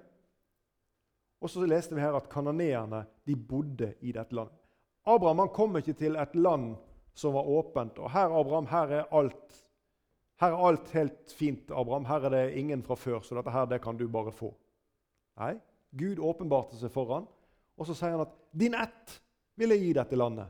Og 1.41 1.49
så 1.49 1.65
leste 1.65 1.95
vi 1.95 2.03
her 2.03 2.15
at 2.17 2.29
kanoneerne 2.29 3.05
de 3.25 3.35
bodde 3.35 3.93
i 4.01 4.13
dette 4.13 4.35
landet. 4.35 4.61
Abraham 5.05 5.43
han 5.43 5.53
kom 5.53 5.77
ikke 5.77 5.97
til 5.97 6.15
et 6.15 6.35
land 6.37 6.75
som 7.15 7.33
var 7.33 7.47
åpent. 7.47 7.99
Og 7.99 8.11
her 8.11 8.33
Abraham, 8.39 8.67
her 8.67 8.91
er 8.99 9.13
alt, 9.15 9.61
her 10.41 10.51
er 10.51 10.67
alt 10.67 10.91
helt 10.91 11.31
fint. 11.37 11.71
Abraham. 11.71 12.05
Her 12.05 12.27
er 12.27 12.35
det 12.35 12.57
ingen 12.59 12.83
fra 12.83 12.95
før, 12.99 13.21
så 13.23 13.37
dette 13.39 13.53
her 13.55 13.69
det 13.71 13.81
kan 13.81 13.97
du 13.97 14.07
bare 14.11 14.33
få. 14.35 14.51
Nei, 15.39 15.55
Gud 15.95 16.19
åpenbarte 16.19 16.77
seg 16.79 16.91
for 16.91 17.11
ham, 17.13 17.27
og 17.75 17.87
så 17.87 17.95
sier 17.95 18.15
han 18.15 18.23
at 18.23 18.35
'din 18.55 18.75
ett 18.75 19.21
vil 19.55 19.69
jeg 19.69 19.79
gi 19.79 19.93
dette 19.93 20.15
landet. 20.15 20.47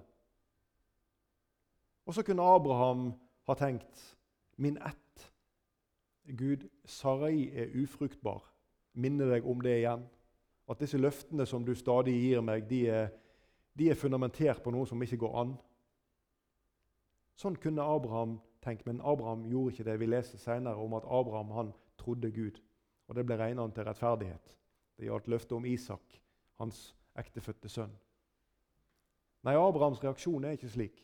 Og 2.05 2.13
så 2.13 2.23
kunne 2.23 2.43
Abraham 2.43 3.13
ha 3.47 3.53
tenkt 3.53 4.17
min 4.57 4.77
ett. 4.77 5.31
Gud, 6.37 6.69
Sarai 6.85 7.49
er 7.53 7.73
ufruktbar. 7.83 8.43
Minne 8.93 9.29
deg 9.29 9.45
om 9.45 9.61
det 9.61 9.77
igjen. 9.77 10.05
At 10.69 10.79
disse 10.79 10.97
løftene 10.97 11.45
som 11.45 11.65
du 11.65 11.75
stadig 11.75 12.13
gir 12.13 12.41
meg, 12.41 12.69
de 12.69 12.87
er, 12.89 13.09
de 13.77 13.89
er 13.89 13.99
fundamentert 13.99 14.63
på 14.63 14.71
noe 14.73 14.87
som 14.89 15.01
ikke 15.01 15.19
går 15.21 15.41
an. 15.41 15.57
Sånn 17.35 17.57
kunne 17.59 17.83
Abraham 17.83 18.37
tenkt, 18.63 18.85
men 18.87 19.01
Abraham 19.03 19.45
gjorde 19.49 19.73
ikke 19.73 19.87
det. 19.89 19.97
Vi 19.99 20.07
leser 20.07 20.41
senere 20.41 20.79
om 20.81 20.95
at 20.97 21.07
Abraham 21.07 21.51
han 21.55 21.73
trodde 21.99 22.31
Gud, 22.31 22.61
og 23.07 23.15
det 23.17 23.25
ble 23.27 23.37
regnet 23.39 23.75
til 23.75 23.87
rettferdighet. 23.87 24.55
Det 24.95 25.09
gjaldt 25.09 25.27
løftet 25.27 25.57
om 25.57 25.67
Isak, 25.67 26.21
hans 26.61 26.87
ektefødte 27.19 27.69
sønn. 27.69 27.93
Nei, 29.45 29.53
Abrahams 29.59 30.01
reaksjon 30.03 30.45
er 30.47 30.55
ikke 30.55 30.71
slik. 30.71 31.03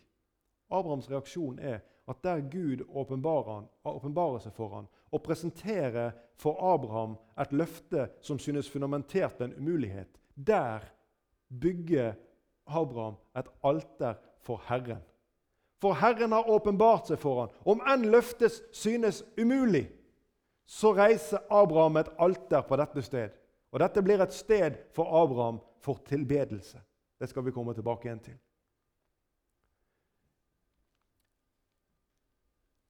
Abrahams 0.72 1.10
reaksjon 1.12 1.60
er 1.60 1.82
at 2.10 2.24
der 2.24 2.42
Gud 2.50 2.82
åpenbarer 2.88 4.40
seg 4.42 4.56
for 4.56 4.74
ham 4.74 4.88
og 5.12 5.24
presenterer 5.24 6.16
for 6.40 6.58
Abraham 6.74 7.18
et 7.40 7.54
løfte 7.54 8.08
som 8.24 8.40
synes 8.40 8.70
fundamentert 8.72 9.42
en 9.44 9.54
umulighet, 9.60 10.18
der 10.36 10.88
bygger 11.62 12.16
Abraham 12.66 13.20
et 13.38 13.52
alter 13.64 14.16
for 14.40 14.64
Herren. 14.68 15.04
For 15.82 15.98
Herren 15.98 16.32
har 16.32 16.50
åpenbart 16.50 17.10
seg 17.10 17.18
for 17.20 17.42
ham. 17.42 17.56
Om 17.66 17.82
enn 17.90 18.06
løftes 18.14 18.60
synes 18.76 19.24
umulig, 19.40 19.88
så 20.70 20.94
reiser 20.94 21.42
Abraham 21.50 21.98
et 21.98 22.12
alter 22.22 22.62
på 22.68 22.78
dette 22.80 23.02
sted. 23.04 23.34
Og 23.72 23.82
dette 23.82 24.04
blir 24.06 24.22
et 24.22 24.36
sted 24.36 24.78
for 24.96 25.10
Abraham 25.24 25.58
for 25.82 26.04
tilbedelse. 26.06 26.78
Det 27.20 27.30
skal 27.30 27.46
vi 27.46 27.54
komme 27.56 27.74
tilbake 27.74 28.08
igjen 28.08 28.24
til. 28.30 28.38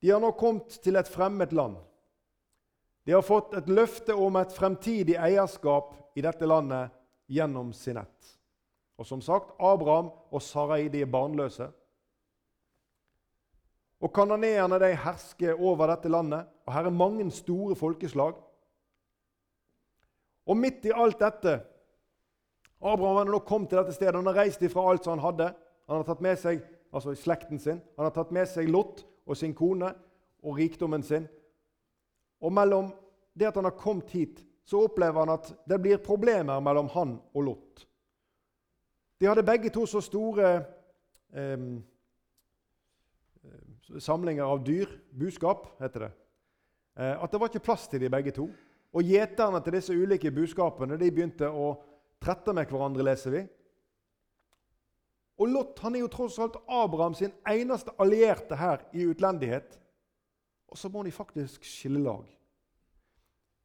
De 0.02 0.10
har 0.10 0.22
nå 0.22 0.32
kommet 0.34 0.80
til 0.82 0.98
et 0.98 1.10
fremmed 1.10 1.54
land. 1.54 1.78
De 3.06 3.14
har 3.14 3.26
fått 3.26 3.54
et 3.58 3.70
løfte 3.70 4.14
om 4.18 4.36
et 4.38 4.54
fremtidig 4.54 5.16
eierskap 5.18 5.94
i 6.18 6.24
dette 6.26 6.46
landet 6.46 6.92
gjennom 7.32 7.72
sin 7.74 7.98
ett. 8.02 8.32
Og 8.98 9.08
som 9.08 9.22
sagt, 9.22 9.54
Abraham 9.58 10.12
og 10.30 10.42
Sarai 10.42 10.90
de 10.90 11.02
er 11.06 11.10
barnløse. 11.10 11.70
Og 14.02 14.14
Kananeerne 14.14 14.80
de 14.82 14.96
hersker 14.98 15.60
over 15.62 15.92
dette 15.92 16.10
landet, 16.10 16.48
og 16.66 16.74
her 16.74 16.88
er 16.90 16.96
mange 16.96 17.28
store 17.32 17.76
folkeslag. 17.76 18.34
Og 20.46 20.58
midt 20.58 20.86
i 20.90 20.96
alt 20.96 21.20
dette 21.22 21.60
Abraham 22.82 23.20
har 23.20 23.30
nå 23.30 23.40
kommet 23.46 23.70
til 23.70 23.78
dette 23.78 23.94
stedet. 23.94 24.16
Han 24.16 24.26
har 24.26 24.40
reist 24.42 24.62
ifra 24.66 24.88
alt 24.90 25.06
som 25.06 25.14
han 25.14 25.26
hadde. 25.26 25.52
Han 25.88 26.02
har 26.02 26.08
tatt 26.08 26.24
med 26.26 26.40
seg 26.42 26.64
altså 26.92 27.14
slekten 27.16 27.60
sin, 27.60 27.80
han 27.96 28.08
har 28.08 28.14
tatt 28.16 28.34
med 28.36 28.50
seg 28.50 28.70
Lot 28.70 29.06
og 29.24 29.38
sin 29.38 29.54
kone 29.56 29.94
og 30.44 30.58
rikdommen 30.58 31.04
sin. 31.04 31.28
Og 32.42 32.52
mellom 32.52 32.90
det 33.38 33.48
at 33.48 33.56
han 33.56 33.70
har 33.70 33.78
kommet 33.80 34.12
hit, 34.12 34.42
så 34.66 34.84
opplever 34.86 35.24
han 35.24 35.34
at 35.38 35.54
det 35.70 35.80
blir 35.82 36.02
problemer 36.04 36.60
mellom 36.60 36.90
han 36.92 37.16
og 37.34 37.46
Lot. 37.46 37.86
De 39.22 39.30
hadde 39.30 39.46
begge 39.46 39.70
to 39.70 39.86
så 39.86 40.02
store 40.02 40.50
eh, 41.34 41.66
samlinger 44.00 44.44
av 44.44 44.64
dyr, 44.64 44.90
buskap, 45.12 45.68
heter 45.82 46.08
det, 46.08 46.12
eh, 46.98 47.16
at 47.24 47.32
det 47.32 47.40
var 47.42 47.52
ikke 47.52 47.66
plass 47.66 47.88
til 47.92 48.04
de 48.04 48.12
begge 48.12 48.34
to. 48.36 48.48
Og 48.92 49.08
gjeterne 49.08 49.62
til 49.64 49.78
disse 49.78 49.96
ulike 49.96 50.32
buskapene 50.36 50.98
de 51.00 51.12
begynte 51.12 51.48
å 51.48 51.74
trette 52.22 52.54
med 52.54 52.70
hverandre, 52.70 53.06
leser 53.08 53.36
vi. 53.36 53.44
Og 55.42 55.50
Lot 55.50 55.80
han 55.82 55.96
er 55.96 56.04
jo 56.04 56.12
tross 56.12 56.38
alt 56.44 56.60
Abraham 56.70 57.16
sin 57.18 57.32
eneste 57.50 57.96
allierte 58.02 58.58
her 58.60 58.84
i 58.94 59.08
utlendighet. 59.10 59.80
Og 60.70 60.78
så 60.78 60.92
må 60.92 61.04
de 61.04 61.12
faktisk 61.12 61.66
skille 61.66 62.04
lag. 62.04 62.28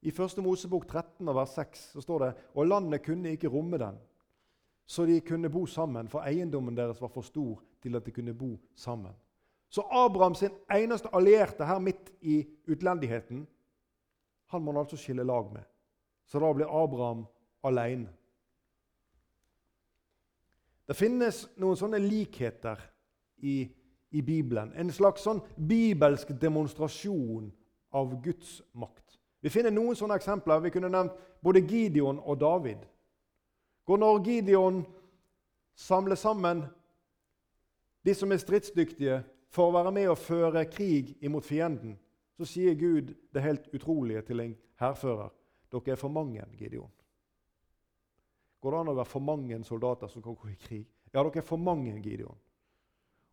I 0.06 0.12
1. 0.14 0.38
Mosebok 0.44 0.86
13, 0.86 1.26
vers 1.34 1.54
6 1.58 1.84
så 1.92 2.02
står 2.04 2.22
det 2.22 2.32
og 2.54 2.68
landet 2.68 3.02
kunne 3.02 3.32
ikke 3.34 3.50
romme 3.50 3.78
den, 3.80 3.96
så 4.86 5.06
de 5.06 5.18
kunne 5.20 5.50
bo 5.50 5.64
sammen, 5.66 6.06
for 6.08 6.22
eiendommen 6.22 6.76
deres 6.76 7.00
var 7.02 7.10
for 7.10 7.26
stor 7.26 7.62
til 7.82 7.96
at 7.98 8.06
de 8.06 8.14
kunne 8.14 8.34
bo 8.34 8.52
sammen. 8.78 9.14
Så 9.68 9.82
Abraham 9.90 10.34
sin 10.34 10.50
eneste 10.72 11.08
allierte 11.12 11.64
her 11.64 11.78
midt 11.78 12.12
i 12.20 12.46
utlendigheten, 12.66 13.46
han 14.46 14.62
må 14.62 14.72
han 14.72 14.80
altså 14.80 14.96
skille 14.96 15.24
lag 15.24 15.52
med. 15.52 15.62
Så 16.26 16.38
da 16.38 16.52
blir 16.52 16.70
Abraham 16.84 17.26
alene. 17.62 18.08
Det 20.86 20.94
finnes 20.94 21.42
noen 21.58 21.78
sånne 21.78 21.98
likheter 21.98 22.78
i, 23.42 23.64
i 24.10 24.22
Bibelen. 24.22 24.70
En 24.78 24.92
slags 24.94 25.24
sånn 25.26 25.42
bibelsk 25.56 26.30
demonstrasjon 26.40 27.50
av 27.90 28.14
Guds 28.22 28.60
makt. 28.78 29.18
Vi 29.42 29.50
finner 29.50 29.74
noen 29.74 29.98
sånne 29.98 30.18
eksempler. 30.18 30.62
Vi 30.62 30.72
kunne 30.74 30.90
nevnt 30.90 31.18
både 31.42 31.64
Gideon 31.66 32.20
og 32.22 32.38
David. 32.40 32.86
Hvor 33.86 33.98
når 33.98 34.22
Gideon 34.26 34.84
samler 35.74 36.18
sammen 36.18 36.64
de 38.06 38.14
som 38.14 38.32
er 38.32 38.40
stridsdyktige, 38.42 39.20
for 39.52 39.70
å 39.70 39.76
være 39.76 39.92
med 39.94 40.10
og 40.10 40.20
føre 40.20 40.66
krig 40.70 41.16
imot 41.24 41.46
fienden, 41.46 41.96
så 42.36 42.44
sier 42.48 42.74
Gud 42.76 43.14
det 43.32 43.44
helt 43.44 43.68
utrolige 43.74 44.22
til 44.28 44.42
en 44.42 44.56
hærfører. 44.80 45.32
Dere 45.72 45.94
er 45.94 46.00
for 46.00 46.12
mange, 46.12 46.44
Gideon. 46.58 46.90
Går 48.60 48.72
det 48.72 48.80
an 48.80 48.90
å 48.92 48.96
være 48.96 49.10
for 49.10 49.24
mange 49.24 49.58
soldater 49.64 50.10
som 50.10 50.22
kan 50.24 50.36
gå 50.36 50.50
i 50.50 50.58
krig? 50.60 50.84
Ja, 51.12 51.22
dere 51.22 51.40
er 51.40 51.46
for 51.46 51.60
mange, 51.60 51.96
Gideon. 52.02 52.36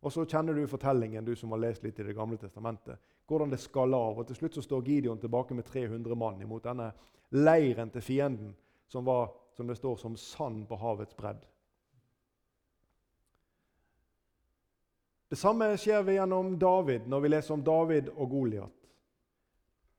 Og 0.04 0.12
så 0.12 0.26
kjenner 0.28 0.56
du 0.56 0.66
fortellingen, 0.68 1.24
du 1.24 1.32
som 1.36 1.52
har 1.54 1.62
lest 1.62 1.84
litt 1.84 1.98
i 1.98 2.04
Det 2.04 2.16
gamle 2.16 2.36
testamentet. 2.36 3.00
Hvordan 3.26 3.50
det 3.50 3.60
skaller 3.60 3.96
av. 3.96 4.18
Og 4.18 4.26
Til 4.26 4.36
slutt 4.36 4.54
så 4.54 4.62
står 4.62 4.84
Gideon 4.84 5.18
tilbake 5.18 5.54
med 5.54 5.64
300 5.64 6.14
mann 6.14 6.42
imot 6.42 6.64
denne 6.64 6.90
leiren 7.32 7.90
til 7.90 8.02
fienden, 8.02 8.54
som 8.88 9.04
var 9.04 9.32
som 9.56 9.66
det 9.66 9.76
står, 9.76 9.96
som 9.96 10.16
sand 10.16 10.68
på 10.68 10.76
havets 10.76 11.16
bredd. 11.16 11.40
Det 15.34 15.38
samme 15.40 15.66
skjer 15.74 16.02
vi 16.06 16.12
gjennom 16.14 16.52
David 16.62 17.08
når 17.10 17.22
vi 17.24 17.28
leser 17.32 17.56
om 17.56 17.62
David 17.66 18.06
og 18.14 18.28
Goliat. 18.30 18.74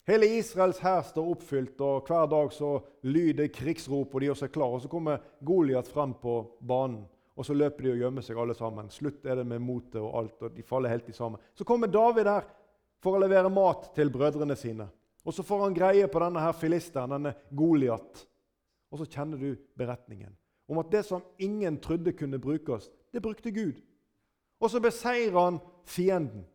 Hele 0.08 0.30
Israels 0.38 0.78
hær 0.80 1.02
står 1.04 1.32
oppfylt, 1.34 1.82
og 1.84 2.08
hver 2.08 2.30
dag 2.32 2.54
så 2.56 2.69
lyder 3.04 3.50
krigsrop, 3.52 4.13
og 4.15 4.21
de 4.24 4.30
også 4.32 4.45
er 4.48 4.54
klare. 4.56 4.78
Og 4.78 4.86
Så 4.86 4.91
kommer 4.93 5.26
Goliat 5.43 5.89
frem 5.91 6.13
på 6.21 6.38
banen, 6.63 7.02
og 7.36 7.43
så 7.43 7.52
løper 7.52 7.84
de 7.84 7.91
og 7.91 8.00
gjemmer 8.00 8.24
seg 8.24 8.39
alle 8.39 8.56
sammen. 8.56 8.88
Slutt 8.88 9.28
er 9.28 9.41
det 9.41 9.43
med 9.50 9.60
motet 9.60 9.98
og 10.00 10.13
alt, 10.21 10.38
og 10.39 10.54
de 10.56 10.63
faller 10.63 10.93
helt 10.93 11.10
i 11.12 11.15
sammen. 11.17 11.41
Så 11.52 11.67
kommer 11.67 11.91
David 11.91 12.30
her 12.32 12.48
for 13.04 13.17
å 13.17 13.19
levere 13.26 13.52
mat 13.52 13.89
til 13.98 14.13
brødrene 14.13 14.56
sine. 14.56 14.88
Og 15.26 15.36
Så 15.36 15.43
får 15.43 15.65
han 15.65 15.76
greie 15.76 16.08
på 16.08 16.21
denne 16.24 16.45
her 16.45 16.56
filisteren, 16.56 17.12
denne 17.12 17.34
Goliat. 17.52 18.24
Og 18.88 19.04
så 19.04 19.10
kjenner 19.17 19.36
du 19.36 19.60
beretningen 19.76 20.32
om 20.71 20.80
at 20.80 20.95
det 20.95 21.04
som 21.04 21.28
ingen 21.38 21.76
trodde 21.84 22.15
kunne 22.15 22.39
brukes, 22.39 22.88
det 23.12 23.19
brukte 23.19 23.52
Gud. 23.52 23.84
Og 24.59 24.71
så 24.71 24.79
beseirer 24.79 25.39
han 25.39 25.59
fienden. 25.85 26.45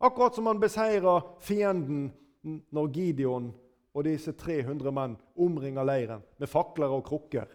Akkurat 0.00 0.34
som 0.34 0.46
han 0.46 0.60
beseirer 0.60 1.36
fienden 1.40 2.12
når 2.42 2.88
Gideon 2.92 3.52
og 3.94 4.04
disse 4.04 4.32
300 4.32 4.92
menn 4.92 5.16
omringer 5.36 5.86
leiren 5.86 6.24
med 6.38 6.50
fakler 6.50 6.92
og 6.92 7.04
krukker. 7.06 7.46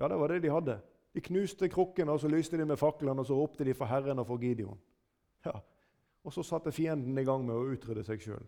Ja, 0.00 0.08
det 0.08 0.18
var 0.18 0.32
det 0.32 0.42
de 0.42 0.50
hadde. 0.50 0.78
De 1.14 1.20
knuste 1.20 1.68
krukkene, 1.68 2.12
og 2.12 2.20
så 2.20 2.28
lyste 2.28 2.56
de 2.56 2.64
med 2.64 2.78
faklene, 2.78 3.20
og 3.20 3.26
så 3.26 3.36
ropte 3.36 3.64
de 3.66 3.74
for 3.74 3.90
Herren 3.90 4.18
og 4.18 4.26
for 4.26 4.40
Gideon. 4.40 4.78
Ja. 5.44 5.58
Og 6.24 6.32
så 6.32 6.42
satte 6.42 6.72
fienden 6.72 7.18
i 7.18 7.24
gang 7.24 7.44
med 7.44 7.56
å 7.56 7.66
utrydde 7.74 8.04
seg 8.06 8.22
sjøl. 8.22 8.46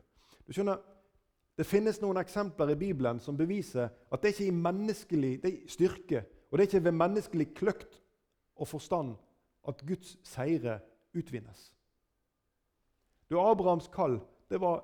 Det 1.57 1.67
finnes 1.69 2.01
noen 2.01 2.17
eksempler 2.17 2.73
i 2.73 2.79
Bibelen 2.81 3.21
som 3.21 3.37
beviser 3.37 3.91
at 3.91 4.23
det 4.23 4.31
er 4.31 4.35
ikke 4.35 4.49
i 4.49 4.63
menneskelig 4.63 5.33
styrke 5.69 6.25
og 6.53 6.59
det 6.59 6.65
er 6.65 6.69
ikke 6.69 6.85
ved 6.85 6.93
menneskelig 6.93 7.55
kløkt 7.55 8.03
og 8.57 8.69
forstand 8.69 9.15
at 9.69 9.85
Guds 9.87 10.17
seire 10.27 10.81
utvinnes. 11.15 11.71
Du, 13.31 13.39
Abrahams 13.41 13.89
kall 13.93 14.19
det 14.51 14.61
var, 14.61 14.83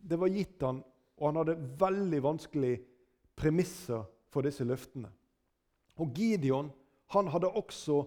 det 0.00 0.18
var 0.20 0.28
gitt 0.28 0.60
han, 0.62 0.82
og 1.16 1.28
han 1.30 1.38
hadde 1.40 1.60
veldig 1.80 2.22
vanskelige 2.24 2.82
premisser 3.36 4.04
for 4.28 4.44
disse 4.44 4.66
løftene. 4.68 5.08
Og 6.00 6.12
Gideon 6.16 6.68
han 7.14 7.30
hadde 7.32 7.48
også 7.48 8.02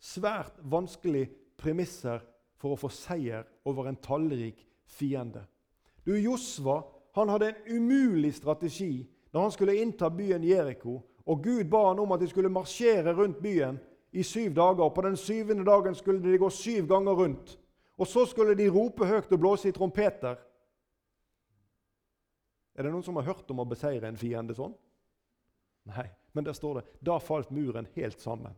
svært 0.00 0.56
vanskelige 0.64 1.30
premisser 1.58 2.22
for 2.58 2.74
å 2.74 2.80
få 2.80 2.90
seier 2.92 3.44
over 3.68 3.88
en 3.88 4.00
tallrik 4.02 4.64
fiende. 4.88 5.44
Du, 6.06 6.14
Josva 6.16 6.80
han 7.18 7.30
hadde 7.32 7.52
en 7.52 7.78
umulig 7.82 8.32
strategi 8.36 9.02
når 9.32 9.44
han 9.44 9.54
skulle 9.54 9.76
innta 9.82 10.10
byen 10.10 10.44
Jeriko. 10.46 11.00
Og 11.28 11.42
Gud 11.44 11.68
ba 11.68 11.90
han 11.90 12.00
om 12.00 12.12
at 12.14 12.22
de 12.22 12.28
skulle 12.30 12.52
marsjere 12.52 13.12
rundt 13.12 13.42
byen 13.44 13.76
i 14.12 14.22
syv 14.22 14.54
dager. 14.54 14.84
og 14.84 14.94
På 14.94 15.02
den 15.02 15.16
syvende 15.16 15.64
dagen 15.64 15.94
skulle 15.94 16.22
de 16.22 16.38
gå 16.38 16.50
syv 16.50 16.86
ganger 16.86 17.12
rundt. 17.12 17.58
Og 17.98 18.06
så 18.06 18.26
skulle 18.26 18.54
de 18.54 18.68
rope 18.70 19.06
høyt 19.06 19.32
og 19.32 19.38
blåse 19.38 19.68
i 19.68 19.72
trompeter. 19.72 20.36
Er 22.74 22.82
det 22.82 22.92
noen 22.92 23.02
som 23.02 23.16
har 23.18 23.26
hørt 23.26 23.50
om 23.50 23.58
å 23.58 23.66
beseire 23.66 24.06
en 24.06 24.16
fiende 24.16 24.54
sånn? 24.54 24.74
Nei, 25.88 26.06
men 26.32 26.46
der 26.46 26.54
står 26.54 26.78
det 26.78 26.84
da 27.02 27.16
falt 27.18 27.50
muren 27.50 27.88
helt 27.96 28.20
sammen. 28.22 28.54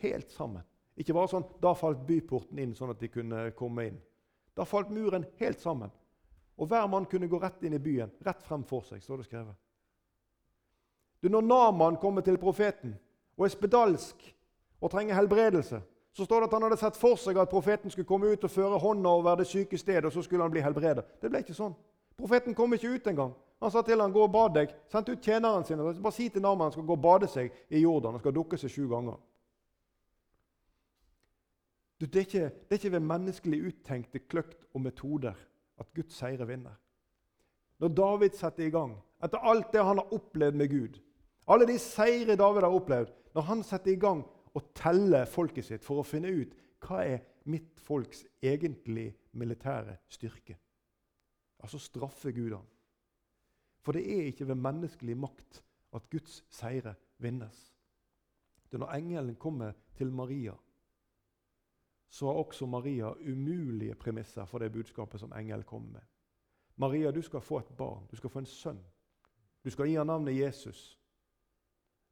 Helt 0.00 0.30
sammen. 0.32 0.64
Ikke 0.96 1.12
bare 1.16 1.28
sånn 1.28 1.44
da 1.60 1.74
falt 1.76 2.00
byporten 2.08 2.58
inn, 2.62 2.72
sånn 2.76 2.94
at 2.94 3.00
de 3.00 3.10
kunne 3.12 3.50
komme 3.58 3.90
inn. 3.90 3.98
Da 4.56 4.64
falt 4.68 4.92
muren 4.92 5.26
helt 5.40 5.60
sammen. 5.60 5.92
Og 6.56 6.68
hver 6.68 6.88
mann 6.88 7.08
kunne 7.10 7.28
gå 7.28 7.40
rett 7.40 7.62
inn 7.64 7.76
i 7.76 7.82
byen, 7.82 8.12
rett 8.24 8.42
frem 8.44 8.64
for 8.64 8.84
seg. 8.88 9.02
står 9.02 9.20
det 9.20 9.28
skrevet. 9.28 9.56
Du, 11.20 11.28
når 11.28 11.44
Naman 11.46 11.96
kommer 12.00 12.24
til 12.24 12.38
profeten 12.38 12.96
og 13.38 13.44
er 13.44 13.54
spedalsk 13.54 14.34
og 14.80 14.90
trenger 14.90 15.14
helbredelse, 15.14 15.80
så 16.12 16.24
står 16.24 16.40
det 16.40 16.48
at 16.48 16.52
han 16.58 16.66
hadde 16.66 16.76
sett 16.76 16.98
for 17.00 17.16
seg 17.16 17.38
at 17.40 17.48
profeten 17.48 17.90
skulle 17.90 18.08
komme 18.08 18.32
ut 18.32 18.44
og 18.44 18.50
føre 18.52 18.78
hånda 18.78 19.08
over 19.08 19.38
det 19.40 19.46
syke 19.48 19.78
stedet, 19.78 20.04
og 20.04 20.12
så 20.12 20.22
skulle 20.22 20.44
han 20.44 20.52
bli 20.52 20.60
helbredet. 20.60 21.04
Det 21.22 21.30
ble 21.30 21.40
ikke 21.40 21.56
sånn. 21.56 21.72
Profeten 22.18 22.54
kom 22.54 22.74
ikke 22.76 22.90
ut 22.92 23.06
engang. 23.08 23.32
Han 23.62 23.70
sa 23.70 23.82
til 23.82 24.00
han, 24.00 24.12
'Gå 24.12 24.22
og 24.22 24.32
bad 24.32 24.54
deg.' 24.54 24.74
Sendte 24.88 25.12
ut 25.12 25.22
tjeneren 25.22 25.64
sin. 25.64 25.78
Bare 25.78 26.12
si 26.12 26.28
til 26.28 26.42
Naman 26.42 26.64
han 26.64 26.72
skal 26.72 26.86
gå 26.86 26.92
og 26.92 27.02
bade 27.02 27.28
seg 27.28 27.52
i 27.70 27.78
Jordan. 27.78 28.12
Han 28.12 28.20
skal 28.20 28.34
dukke 28.34 28.58
seg 28.58 28.70
sju 28.70 28.88
ganger. 28.88 29.16
Du, 32.00 32.06
det, 32.06 32.16
er 32.16 32.26
ikke, 32.26 32.50
det 32.68 32.70
er 32.70 32.74
ikke 32.74 32.92
ved 32.92 33.00
menneskelig 33.00 33.66
uttenkte 33.66 34.18
kløkt 34.18 34.64
og 34.74 34.80
metoder 34.80 35.34
at 35.78 35.86
Guds 35.94 36.14
seire 36.14 36.46
vinner. 36.46 36.74
Når 37.78 37.88
David 37.88 38.30
setter 38.30 38.66
i 38.66 38.70
gang, 38.70 38.96
etter 39.22 39.38
alt 39.38 39.72
det 39.72 39.84
han 39.84 39.98
har 39.98 40.12
opplevd 40.12 40.54
med 40.54 40.68
Gud, 40.68 40.98
alle 41.46 41.66
de 41.66 41.78
seire 41.78 42.36
David 42.36 42.66
har 42.66 42.74
opplevd, 42.74 43.14
når 43.34 43.46
han 43.48 43.62
setter 43.66 43.92
i 43.92 44.00
gang 44.00 44.22
og 44.52 44.72
teller 44.76 45.28
folket 45.28 45.66
sitt 45.66 45.84
for 45.84 46.00
å 46.00 46.06
finne 46.06 46.32
ut 46.32 46.56
hva 46.82 47.04
er 47.06 47.22
mitt 47.50 47.80
folks 47.80 48.24
egentlig 48.42 49.08
militære 49.38 49.96
styrke, 50.12 50.56
altså 51.62 51.80
straffer 51.80 52.34
Gud 52.36 52.56
ham. 52.56 52.66
For 53.82 53.96
det 53.96 54.02
er 54.06 54.28
ikke 54.30 54.46
ved 54.50 54.60
menneskelig 54.62 55.16
makt 55.18 55.62
at 55.96 56.10
Guds 56.10 56.42
seire 56.52 56.94
vinnes. 57.22 57.56
Det 58.68 58.78
er 58.78 58.84
når 58.84 58.94
engelen 58.96 59.38
kommer 59.40 59.74
til 59.98 60.12
Maria 60.14 60.54
så 62.12 62.26
har 62.26 62.32
også 62.32 62.66
Maria 62.66 63.12
umulige 63.12 63.94
premisser 63.94 64.44
for 64.44 64.58
det 64.58 64.72
budskapet 64.72 65.20
som 65.20 65.32
engelen 65.32 65.64
kommer 65.64 65.92
med. 65.92 66.00
Maria, 66.76 67.10
du 67.10 67.22
skal 67.22 67.40
få 67.40 67.58
et 67.58 67.76
barn. 67.78 68.06
Du 68.10 68.16
skal 68.16 68.30
få 68.30 68.38
en 68.38 68.46
sønn. 68.46 68.80
Du 69.64 69.70
skal 69.70 69.88
gi 69.88 69.94
ham 69.94 70.06
navnet 70.06 70.36
Jesus. 70.36 70.98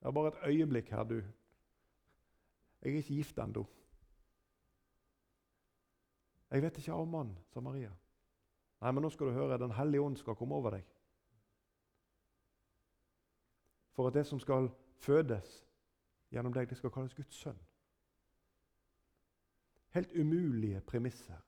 Jeg 0.01 0.09
er 0.09 0.13
bare 0.13 0.29
et 0.29 0.47
øyeblikk 0.47 0.89
her, 0.91 1.03
du. 1.03 1.15
Jeg 1.15 2.93
er 2.93 2.97
ikke 2.97 3.15
gift 3.15 3.39
ennå. 3.39 3.67
Jeg 6.51 6.63
vet 6.63 6.79
ikke 6.79 6.93
av 6.93 7.07
mann, 7.07 7.35
sa 7.53 7.61
Maria. 7.61 7.91
Nei, 8.81 8.93
men 8.93 9.05
nå 9.05 9.11
skal 9.13 9.29
du 9.29 9.33
høre. 9.37 9.59
Den 9.59 9.75
hellige 9.77 10.01
ånd 10.01 10.17
skal 10.17 10.35
komme 10.35 10.55
over 10.55 10.71
deg. 10.75 10.87
For 13.93 14.09
at 14.09 14.15
det 14.15 14.25
som 14.27 14.41
skal 14.41 14.71
fødes 15.05 15.67
gjennom 16.31 16.55
deg, 16.57 16.69
det 16.71 16.79
skal 16.79 16.91
kalles 16.91 17.15
Guds 17.15 17.35
sønn. 17.35 17.61
Helt 19.91 20.13
umulige 20.17 20.81
premisser, 20.81 21.39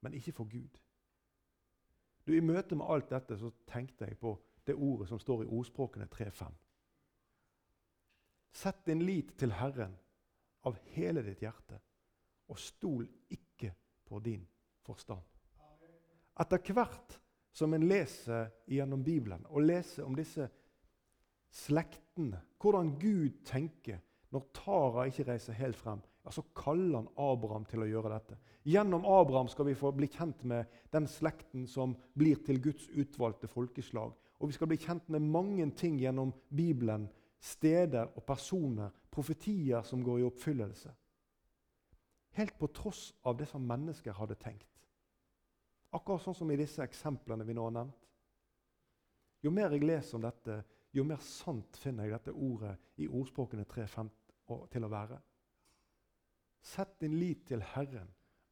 men 0.00 0.14
ikke 0.14 0.32
for 0.32 0.44
Gud. 0.44 0.80
Du, 2.26 2.32
I 2.32 2.40
møte 2.40 2.76
med 2.76 2.86
alt 2.88 3.10
dette 3.10 3.38
så 3.38 3.50
tenkte 3.66 4.04
jeg 4.04 4.18
på 4.18 4.36
det 4.66 4.74
ordet 4.74 5.08
som 5.08 5.18
står 5.18 5.42
i 5.42 5.46
ordspråkene 5.46 6.06
3.5. 6.14 6.52
Sett 8.52 8.84
din 8.86 9.04
lit 9.06 9.36
til 9.38 9.52
Herren 9.54 9.94
av 10.66 10.76
hele 10.94 11.22
ditt 11.24 11.42
hjerte, 11.44 11.78
og 12.50 12.58
stol 12.58 13.06
ikke 13.30 13.72
på 14.04 14.20
din 14.24 14.42
forstand. 14.84 15.22
Etter 16.40 16.72
hvert 16.74 17.18
som 17.52 17.74
en 17.74 17.86
leser 17.88 18.50
gjennom 18.70 19.02
Bibelen 19.04 19.44
og 19.50 19.66
leser 19.66 20.06
om 20.06 20.14
disse 20.16 20.46
slektene, 21.50 22.40
hvordan 22.60 22.94
Gud 23.00 23.42
tenker 23.46 24.00
når 24.30 24.46
Tara 24.54 25.08
ikke 25.10 25.26
reiser 25.32 25.58
helt 25.58 25.78
frem, 25.78 26.02
ja, 26.24 26.30
så 26.30 26.44
kaller 26.54 27.00
han 27.00 27.08
Abraham 27.18 27.64
til 27.66 27.82
å 27.82 27.88
gjøre 27.88 28.12
dette. 28.12 28.36
Gjennom 28.68 29.06
Abraham 29.08 29.48
skal 29.50 29.70
vi 29.70 29.78
få 29.78 29.90
bli 29.96 30.06
kjent 30.12 30.44
med 30.46 30.68
den 30.92 31.08
slekten 31.10 31.64
som 31.70 31.96
blir 32.18 32.42
til 32.46 32.60
Guds 32.62 32.86
utvalgte 32.92 33.48
folkeslag. 33.50 34.12
Og 34.40 34.50
vi 34.50 34.56
skal 34.56 34.70
bli 34.70 34.78
kjent 34.80 35.08
med 35.12 35.24
mange 35.32 35.66
ting 35.76 35.98
gjennom 36.00 36.32
Bibelen. 36.48 37.08
Steder 37.40 38.10
og 38.16 38.24
personer, 38.26 38.90
profetier 39.10 39.82
som 39.82 40.02
går 40.04 40.20
i 40.20 40.26
oppfyllelse. 40.28 40.92
Helt 42.36 42.58
på 42.58 42.68
tross 42.74 43.14
av 43.24 43.38
det 43.38 43.48
som 43.48 43.64
mennesker 43.66 44.14
hadde 44.14 44.36
tenkt. 44.38 44.68
Akkurat 45.96 46.22
sånn 46.22 46.36
som 46.36 46.50
i 46.52 46.58
disse 46.60 46.84
eksemplene 46.84 47.46
vi 47.48 47.56
nå 47.56 47.64
har 47.66 47.74
nevnt. 47.74 48.06
Jo 49.42 49.50
mer 49.50 49.72
jeg 49.72 49.86
leser 49.88 50.18
om 50.18 50.22
dette, 50.22 50.60
jo 50.92 51.02
mer 51.06 51.22
sant 51.24 51.78
finner 51.80 52.06
jeg 52.06 52.18
dette 52.18 52.36
ordet 52.36 52.76
i 53.00 53.08
ordspråkene 53.08 53.64
3.5 53.64 54.10
til 54.70 54.86
å 54.86 54.92
være. 54.92 55.18
Sett 56.60 56.98
din 57.00 57.16
lit 57.18 57.46
til 57.48 57.62
Herren 57.72 58.10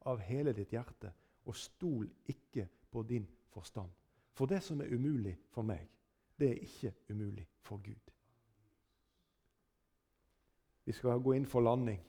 av 0.09 0.23
hele 0.25 0.53
ditt 0.57 0.73
hjerte, 0.73 1.11
og 1.45 1.55
stol 1.55 2.07
ikke 2.31 2.65
på 2.89 3.03
din 3.07 3.27
forstand. 3.53 3.91
For 4.33 4.49
det 4.49 4.61
som 4.65 4.81
er 4.81 4.93
umulig 4.93 5.35
for 5.53 5.67
meg, 5.67 5.85
det 6.39 6.49
er 6.53 6.63
ikke 6.63 6.93
umulig 7.11 7.45
for 7.61 7.81
Gud. 7.83 8.11
Vi 10.89 10.93
skal 10.97 11.19
gå 11.21 11.35
inn 11.37 11.45
for 11.45 11.61
landing. 11.61 11.99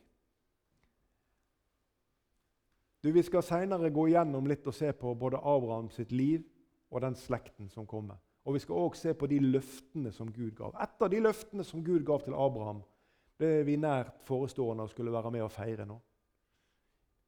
Du, 3.02 3.12
Vi 3.12 3.22
skal 3.22 3.42
seinere 3.44 3.90
gå 3.92 4.06
igjennom 4.08 4.46
litt 4.48 4.64
og 4.64 4.72
se 4.72 4.88
på 4.96 5.12
både 5.20 5.36
Abraham 5.36 5.90
sitt 5.92 6.12
liv 6.16 6.46
og 6.88 7.02
den 7.04 7.16
slekten 7.16 7.68
som 7.68 7.84
kommer. 7.86 8.16
Og 8.48 8.56
Vi 8.56 8.62
skal 8.64 8.80
òg 8.80 8.96
se 8.96 9.12
på 9.12 9.28
de 9.28 9.36
løftene 9.44 10.12
som 10.16 10.32
Gud 10.32 10.54
gav. 10.56 10.72
Et 10.80 11.04
av 11.04 11.10
de 11.12 11.20
løftene 11.20 11.64
som 11.64 11.84
Gud 11.84 12.06
gav 12.08 12.24
til 12.24 12.32
Abraham, 12.32 12.80
det 13.36 13.50
er 13.58 13.68
vi 13.68 13.76
nært 13.76 14.16
forestående 14.24 14.88
og 14.88 14.94
skulle 14.94 15.12
være 15.12 15.30
med 15.30 15.44
og 15.44 15.52
feire 15.52 15.84
nå. 15.84 15.98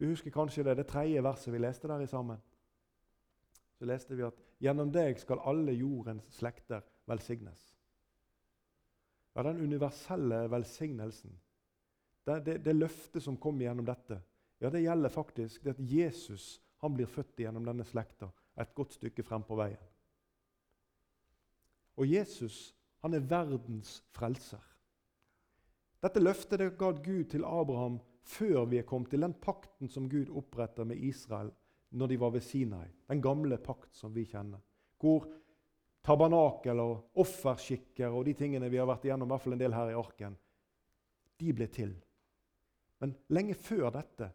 Du 0.01 0.09
husker 0.09 0.33
kanskje 0.33 0.65
det, 0.65 0.79
det 0.81 0.87
tredje 0.89 1.21
verset 1.23 1.53
vi 1.53 1.61
leste 1.61 1.89
der 1.89 2.01
i 2.01 2.09
sammen. 2.09 2.41
Så 3.77 3.85
leste 3.85 4.17
vi 4.17 4.25
at 4.25 4.41
'gjennom 4.57 4.93
deg 4.93 5.21
skal 5.21 5.45
alle 5.45 5.73
jordens 5.73 6.33
slekter 6.33 6.81
velsignes'. 7.07 7.72
Ja, 9.35 9.43
Den 9.43 9.61
universelle 9.61 10.45
velsignelsen, 10.51 11.33
det, 12.25 12.41
det, 12.47 12.59
det 12.65 12.75
løftet 12.77 13.23
som 13.25 13.37
kom 13.41 13.61
gjennom 13.61 13.87
dette, 13.87 14.21
ja, 14.63 14.71
det 14.71 14.85
gjelder 14.85 15.11
faktisk 15.11 15.65
det 15.65 15.75
at 15.75 15.81
Jesus 15.81 16.61
han 16.83 16.95
blir 16.95 17.11
født 17.11 17.41
gjennom 17.41 17.65
denne 17.67 17.87
slekta 17.87 18.29
et 18.61 18.75
godt 18.75 18.95
stykke 18.99 19.25
frem 19.27 19.43
på 19.47 19.57
veien. 19.59 19.89
Og 21.99 22.07
Jesus 22.09 22.73
han 23.03 23.15
er 23.15 23.27
verdens 23.27 23.97
frelser. 24.15 24.63
Dette 26.03 26.23
løftet 26.23 26.61
det 26.61 26.73
ga 26.79 26.93
Gud 26.95 27.25
til 27.31 27.45
Abraham 27.47 27.99
før 28.23 28.65
vi 28.71 28.79
er 28.79 28.87
kommet 28.87 29.11
til 29.11 29.23
den 29.23 29.35
pakten 29.35 29.91
som 29.91 30.09
Gud 30.11 30.31
oppretter 30.31 30.87
med 30.87 31.03
Israel 31.03 31.51
når 31.91 32.13
de 32.13 32.21
var 32.21 32.31
ved 32.35 32.41
Sinai. 32.47 32.87
Den 33.09 33.23
gamle 33.23 33.59
pakt 33.59 33.95
som 33.97 34.15
vi 34.15 34.25
kjenner. 34.25 34.63
Hvor 35.01 35.27
tabernakel 36.03 36.81
og 36.83 37.21
offerskikker 37.23 38.11
og 38.11 38.27
de 38.27 38.35
tingene 38.39 38.71
vi 38.71 38.81
har 38.81 38.89
vært 38.91 39.07
igjennom, 39.07 39.31
i 39.31 39.35
hvert 39.35 39.45
fall 39.45 39.57
en 39.57 39.63
del 39.63 39.77
her 39.77 39.93
i 39.93 39.99
arken, 39.99 40.39
de 41.41 41.53
ble 41.55 41.69
til. 41.73 41.93
Men 43.03 43.15
lenge 43.35 43.55
før 43.59 43.91
dette 43.95 44.31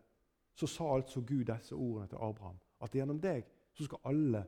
så 0.57 0.67
sa 0.67 0.93
altså 0.95 1.21
Gud 1.21 1.45
disse 1.47 1.75
ordene 1.75 2.07
til 2.11 2.21
Abraham. 2.21 2.57
At 2.81 2.95
gjennom 2.95 3.19
deg 3.21 3.45
så 3.77 3.85
skal 3.85 4.09
alle 4.09 4.43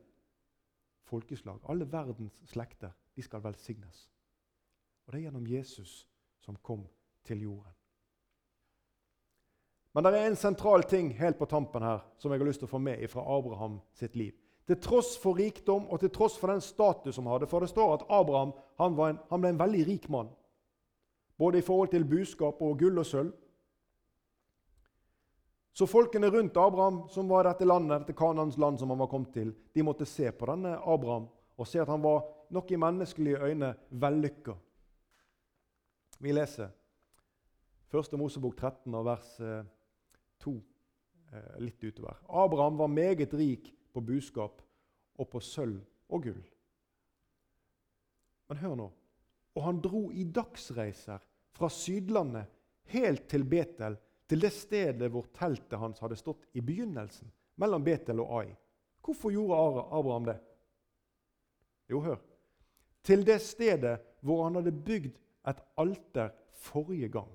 folkeslag, 1.06 1.60
alle 1.70 1.86
verdens 1.92 2.40
slekter, 2.50 2.92
de 3.16 3.22
skal 3.22 3.42
velsignes. 3.44 4.08
Og 5.06 5.12
det 5.12 5.20
er 5.20 5.28
gjennom 5.28 5.46
Jesus 5.46 6.06
som 6.40 6.56
kom 6.62 6.86
til 7.26 7.42
jorden. 7.46 7.74
Men 9.92 10.06
det 10.06 10.12
er 10.14 10.28
en 10.30 10.38
sentral 10.38 10.84
ting 10.86 11.10
helt 11.18 11.38
på 11.38 11.48
tampen 11.50 11.82
her 11.82 12.04
som 12.18 12.30
jeg 12.30 12.40
har 12.40 12.46
lyst 12.46 12.62
til 12.62 12.68
å 12.68 12.74
få 12.74 12.78
med 12.82 13.02
fra 13.10 13.24
Abraham 13.26 13.80
sitt 13.96 14.14
liv. 14.16 14.36
Til 14.70 14.78
tross 14.78 15.16
for 15.18 15.34
rikdom 15.34 15.88
og 15.90 15.98
til 15.98 16.12
tross 16.14 16.36
for 16.38 16.52
den 16.52 16.60
status 16.62 17.16
han 17.18 17.26
hadde. 17.26 17.48
For 17.50 17.58
det 17.64 17.72
står 17.72 17.94
at 17.96 18.04
Abraham 18.06 18.52
han, 18.78 18.94
en, 18.94 19.16
han 19.26 19.42
ble 19.42 19.50
en 19.50 19.58
veldig 19.58 19.80
rik 19.88 20.04
mann. 20.14 20.28
Både 21.34 21.58
i 21.58 21.64
forhold 21.66 21.90
til 21.90 22.06
buskap 22.06 22.60
og 22.62 22.76
gull 22.78 23.00
og 23.02 23.08
sølv. 23.08 23.32
Så 25.74 25.88
folkene 25.90 26.30
rundt 26.30 26.58
Abraham, 26.60 27.00
som 27.10 27.26
var 27.30 27.48
dette 27.48 27.66
landet, 27.66 28.04
dette 28.04 28.14
Kanans 28.14 28.58
land 28.62 28.78
som 28.78 28.92
han 28.94 29.02
var 29.02 29.10
kommet 29.10 29.32
til, 29.34 29.50
de 29.74 29.82
måtte 29.82 30.06
se 30.06 30.30
på 30.30 30.46
denne 30.52 30.76
Abraham 30.78 31.26
og 31.58 31.66
se 31.66 31.82
at 31.82 31.90
han 31.90 32.02
var 32.06 32.22
nok 32.54 32.70
i 32.70 32.78
menneskelige 32.78 33.42
øyne 33.42 33.72
vellykka. 33.90 34.54
Vi 36.22 36.36
leser 36.36 36.70
1. 37.90 38.14
Mosebok 38.22 38.54
13 38.54 38.94
av 38.94 39.10
vers 39.10 39.34
2 40.46 40.54
eh, 40.54 40.62
eh, 41.34 41.52
litt 41.58 41.82
utover. 41.82 42.22
Abraham 42.28 42.78
var 42.78 42.94
meget 42.94 43.34
rik 43.34 43.72
på 43.92 44.02
buskap 44.04 44.62
og 45.18 45.28
på 45.30 45.40
sølv 45.44 45.80
og 46.08 46.24
gull. 46.24 46.42
Men 48.48 48.62
hør 48.62 48.76
nå. 48.78 48.88
Og 49.54 49.64
han 49.66 49.80
dro 49.82 50.08
i 50.14 50.24
dagsreiser 50.24 51.22
fra 51.54 51.68
Sydlandet 51.70 52.50
helt 52.94 53.26
til 53.30 53.44
Betel 53.44 53.98
til 54.30 54.42
det 54.42 54.52
stedet 54.54 55.10
hvor 55.10 55.26
teltet 55.34 55.78
hans 55.78 55.98
hadde 56.02 56.18
stått 56.18 56.46
i 56.54 56.62
begynnelsen, 56.62 57.30
mellom 57.58 57.82
Betel 57.84 58.22
og 58.22 58.34
Ai. 58.40 58.50
Hvorfor 59.02 59.32
gjorde 59.34 59.86
Abraham 59.90 60.28
det? 60.28 60.36
Jo, 61.90 62.00
hør. 62.04 62.20
Til 63.02 63.24
det 63.26 63.40
stedet 63.42 63.96
hvor 64.22 64.44
han 64.44 64.60
hadde 64.60 64.76
bygd 64.86 65.16
et 65.50 65.62
alter 65.80 66.30
forrige 66.62 67.08
gang. 67.08 67.32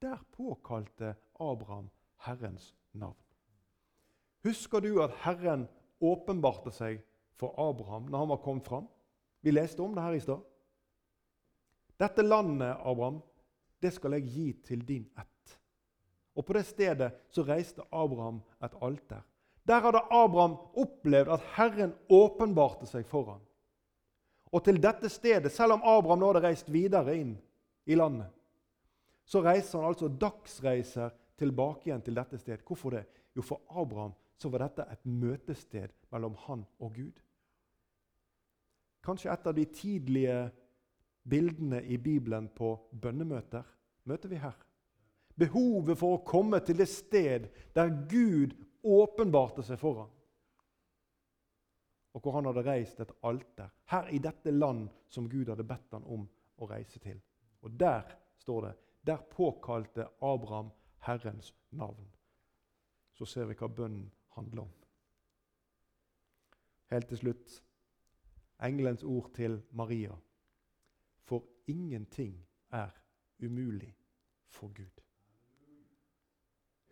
Der 0.00 0.20
påkalte 0.32 1.14
Abraham 1.40 1.90
Herrens 2.24 2.74
navn. 2.92 3.23
Husker 4.44 4.80
du 4.84 4.98
at 5.02 5.14
Herren 5.24 5.64
åpenbarte 6.04 6.72
seg 6.74 7.00
for 7.40 7.56
Abraham 7.60 8.10
når 8.10 8.24
han 8.24 8.32
var 8.34 8.42
kommet 8.44 8.68
fram? 8.68 8.88
Vi 9.40 9.52
leste 9.52 9.82
om 9.82 9.94
det 9.96 10.04
her 10.04 10.16
i 10.16 10.24
stad. 10.24 10.42
Dette 12.00 12.22
landet, 12.22 12.76
Abraham, 12.84 13.22
det 13.80 13.92
skal 13.94 14.16
jeg 14.16 14.28
gi 14.34 14.48
til 14.66 14.82
din 14.86 15.06
ett. 15.20 15.54
Og 16.34 16.44
På 16.46 16.56
det 16.56 16.64
stedet 16.66 17.12
så 17.30 17.44
reiste 17.46 17.84
Abraham 17.92 18.42
et 18.64 18.74
alter. 18.82 19.22
Der 19.64 19.80
hadde 19.80 20.02
Abraham 20.10 20.56
opplevd 20.76 21.30
at 21.32 21.44
Herren 21.54 21.94
åpenbarte 22.12 22.88
seg 22.90 23.06
for 23.08 23.30
ham. 23.30 23.44
Og 24.52 24.64
til 24.64 24.80
dette 24.82 25.08
stedet, 25.08 25.52
selv 25.52 25.78
om 25.78 25.86
Abraham 25.88 26.20
nå 26.20 26.32
hadde 26.32 26.44
reist 26.44 26.68
videre 26.72 27.14
inn 27.16 27.32
i 27.86 27.96
landet, 27.96 28.28
så 29.24 29.40
reiser 29.40 29.80
han 29.80 29.88
altså 29.88 30.08
dagsreiser 30.08 31.14
tilbake 31.40 31.88
igjen 31.88 32.04
til 32.04 32.18
dette 32.18 32.38
stedet. 32.38 32.60
Hvorfor 32.66 32.92
det? 32.98 33.06
Jo, 33.34 33.42
for 33.42 33.62
Abraham 33.70 34.12
så 34.38 34.50
var 34.50 34.64
dette 34.64 34.86
et 34.90 35.06
møtested 35.06 35.94
mellom 36.12 36.34
han 36.46 36.64
og 36.78 36.94
Gud. 36.96 37.20
Kanskje 39.04 39.32
et 39.32 39.46
av 39.46 39.54
de 39.56 39.64
tidlige 39.68 40.38
bildene 41.28 41.82
i 41.82 41.98
Bibelen 42.00 42.48
på 42.56 42.74
bønnemøter 42.92 43.64
møter 44.08 44.32
vi 44.32 44.40
her. 44.40 44.56
Behovet 45.36 45.98
for 45.98 46.16
å 46.16 46.24
komme 46.26 46.60
til 46.64 46.78
det 46.78 46.88
sted 46.88 47.48
der 47.74 47.90
Gud 48.10 48.54
åpenbarte 48.84 49.64
seg 49.66 49.80
for 49.80 50.04
ham. 50.04 50.12
Og 52.14 52.22
hvor 52.22 52.36
han 52.36 52.46
hadde 52.46 52.62
reist 52.62 53.00
et 53.02 53.12
alter. 53.26 53.72
Her 53.90 54.08
i 54.14 54.20
dette 54.22 54.52
land 54.54 54.86
som 55.10 55.26
Gud 55.28 55.50
hadde 55.50 55.66
bedt 55.66 55.96
ham 55.96 56.04
om 56.06 56.28
å 56.62 56.68
reise 56.70 57.00
til. 57.02 57.18
Og 57.64 57.74
der 57.80 58.06
står 58.38 58.68
det 58.68 58.74
der 59.04 59.24
påkalte 59.30 60.06
Abraham 60.22 60.70
Herrens 61.04 61.54
navn. 61.70 62.06
Så 63.12 63.26
ser 63.28 63.50
vi 63.50 63.56
hva 63.58 63.68
bønnen 63.68 64.06
handler 64.34 64.62
om. 64.62 64.72
Helt 66.90 67.08
til 67.08 67.18
slutt 67.18 67.64
engelens 68.62 69.02
ord 69.02 69.30
til 69.34 69.62
Maria. 69.70 70.14
For 71.22 71.44
ingenting 71.66 72.46
er 72.70 72.90
umulig 73.44 73.96
for 74.48 74.68
Gud. 74.68 75.02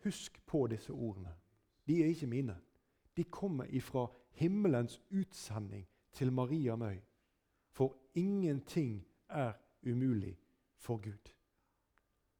Husk 0.03 0.45
på 0.45 0.67
disse 0.67 0.93
ordene. 0.93 1.35
De 1.87 2.01
er 2.01 2.05
ikke 2.05 2.27
mine. 2.27 2.57
De 3.17 3.23
kommer 3.23 3.63
ifra 3.63 4.07
himmelens 4.31 5.01
utsending 5.11 5.87
til 6.11 6.31
Maria 6.31 6.75
Møy. 6.75 6.97
For 7.71 7.97
ingenting 8.13 9.07
er 9.29 9.53
umulig 9.87 10.39
for 10.77 10.97
Gud. 10.97 11.33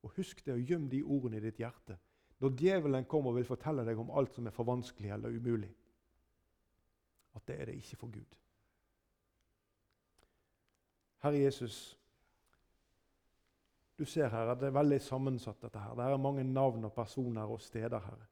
Og 0.03 0.09
Husk 0.09 0.45
det 0.45 0.53
og 0.53 0.59
gjem 0.59 0.89
de 0.89 1.03
ordene 1.03 1.37
i 1.37 1.39
ditt 1.39 1.57
hjerte 1.57 1.97
når 2.43 2.55
djevelen 2.59 3.05
kommer 3.07 3.31
og 3.31 3.37
vil 3.37 3.47
fortelle 3.47 3.85
deg 3.87 3.99
om 3.99 4.09
alt 4.11 4.33
som 4.35 4.47
er 4.47 4.51
for 4.51 4.67
vanskelig 4.67 5.13
eller 5.15 5.31
umulig. 5.31 5.69
At 7.39 7.45
det 7.47 7.55
er 7.55 7.69
det 7.69 7.77
ikke 7.79 7.99
for 8.01 8.11
Gud. 8.11 8.35
Herre 11.23 11.39
Jesus, 11.39 11.77
du 13.95 14.03
ser 14.05 14.27
her 14.27 14.51
at 14.51 14.59
det 14.59 14.67
er 14.67 14.75
veldig 14.75 14.99
sammensatt. 15.01 15.61
dette 15.61 15.79
her. 15.79 15.95
Det 15.95 16.03
er 16.03 16.17
mange 16.17 16.43
navn 16.43 16.83
og 16.85 16.93
personer 16.93 17.47
og 17.47 17.61
steder. 17.61 17.99
Herre. 17.99 18.27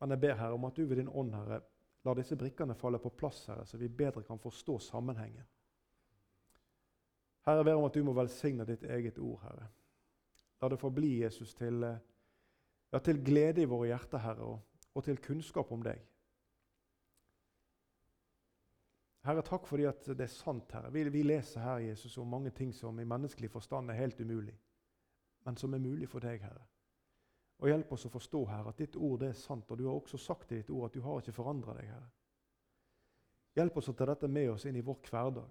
Men 0.00 0.10
jeg 0.10 0.20
ber 0.20 0.34
Herre 0.34 0.52
om 0.52 0.64
at 0.64 0.76
du 0.76 0.84
ved 0.84 0.96
din 0.96 1.08
ånd 1.08 1.34
Herre, 1.34 1.62
lar 2.04 2.14
disse 2.14 2.36
brikkene 2.36 2.74
falle 2.74 2.98
på 2.98 3.08
plass, 3.08 3.46
Herre, 3.46 3.64
så 3.66 3.78
vi 3.78 3.88
bedre 3.88 4.22
kan 4.22 4.38
forstå 4.38 4.78
sammenhengen. 4.78 5.48
Herre, 7.46 7.56
jeg 7.56 7.64
ber 7.64 7.74
om 7.74 7.84
at 7.84 7.94
du 7.94 8.04
må 8.04 8.12
velsigne 8.12 8.66
ditt 8.68 8.82
eget 8.84 9.18
ord, 9.18 9.40
Herre. 9.42 9.68
La 10.60 10.68
det 10.68 10.78
forbli 10.78 11.22
Jesus 11.22 11.54
til, 11.54 11.82
eh, 11.84 11.98
ja, 12.92 12.98
til 12.98 13.20
glede 13.24 13.62
i 13.62 13.68
våre 13.68 13.88
hjerter, 13.92 14.20
Herre, 14.22 14.56
og, 14.94 15.04
til 15.04 15.20
kunnskap 15.24 15.72
om 15.72 15.84
deg. 15.84 16.00
Herre, 19.22 19.44
takk 19.46 19.68
fordi 19.70 19.86
at 19.86 20.08
det 20.10 20.26
er 20.26 20.34
sant, 20.34 20.72
Herre. 20.74 20.90
Vi, 20.92 21.04
vi, 21.14 21.22
leser 21.22 21.62
her 21.62 21.84
Jesus, 21.86 22.18
om 22.18 22.28
mange 22.28 22.50
ting 22.50 22.74
som 22.74 22.98
i 23.00 23.06
menneskelig 23.06 23.50
forstand 23.50 23.90
er 23.90 24.00
helt 24.00 24.20
umulig, 24.20 24.56
men 25.46 25.56
som 25.56 25.74
er 25.74 25.82
mulig 25.82 26.08
for 26.10 26.24
deg, 26.24 26.42
Herre. 26.42 26.66
Og 27.62 27.70
Hjelp 27.70 27.92
oss 27.94 28.08
å 28.08 28.10
forstå 28.10 28.42
Herre, 28.50 28.74
at 28.74 28.82
ditt 28.82 28.98
ord 28.98 29.22
er 29.22 29.38
sant, 29.38 29.70
og 29.70 29.78
du 29.78 29.86
har 29.86 29.94
også 29.94 30.18
sagt 30.18 30.50
i 30.52 30.58
ditt 30.58 30.70
ord 30.74 30.90
at 30.90 30.98
du 30.98 31.04
har 31.04 31.22
ikke 31.22 31.36
forandra 31.36 31.76
deg. 31.78 31.92
Herre. 31.94 32.10
Hjelp 33.54 33.76
oss 33.78 33.90
å 33.92 33.94
ta 33.96 34.08
dette 34.08 34.28
med 34.28 34.50
oss 34.50 34.66
inn 34.66 34.76
i 34.80 34.84
vår 34.84 34.98
hverdag. 35.06 35.48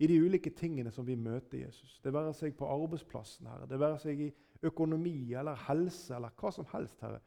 I 0.00 0.08
de 0.08 0.16
ulike 0.16 0.50
tingene 0.56 0.90
som 0.90 1.04
vi 1.06 1.14
møter 1.16 1.58
Jesus. 1.60 1.98
Det 2.00 2.12
være 2.14 2.32
seg 2.36 2.54
på 2.56 2.68
arbeidsplassen, 2.72 3.48
Herre, 3.50 3.66
det 3.68 3.80
være 3.80 3.98
seg 4.00 4.22
i 4.24 4.30
økonomi 4.64 5.34
eller 5.36 5.58
helse 5.66 6.14
eller 6.16 6.32
hva 6.40 6.52
som 6.54 6.68
helst. 6.72 7.02
Herre. 7.04 7.20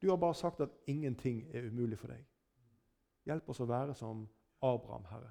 Du 0.00 0.08
har 0.10 0.20
bare 0.20 0.36
sagt 0.36 0.62
at 0.64 0.72
ingenting 0.88 1.42
er 1.52 1.68
umulig 1.68 1.98
for 2.00 2.12
deg. 2.12 2.24
Hjelp 3.28 3.48
oss 3.52 3.60
å 3.64 3.68
være 3.68 3.96
som 3.96 4.24
Abraham, 4.64 5.04
Herre. 5.10 5.30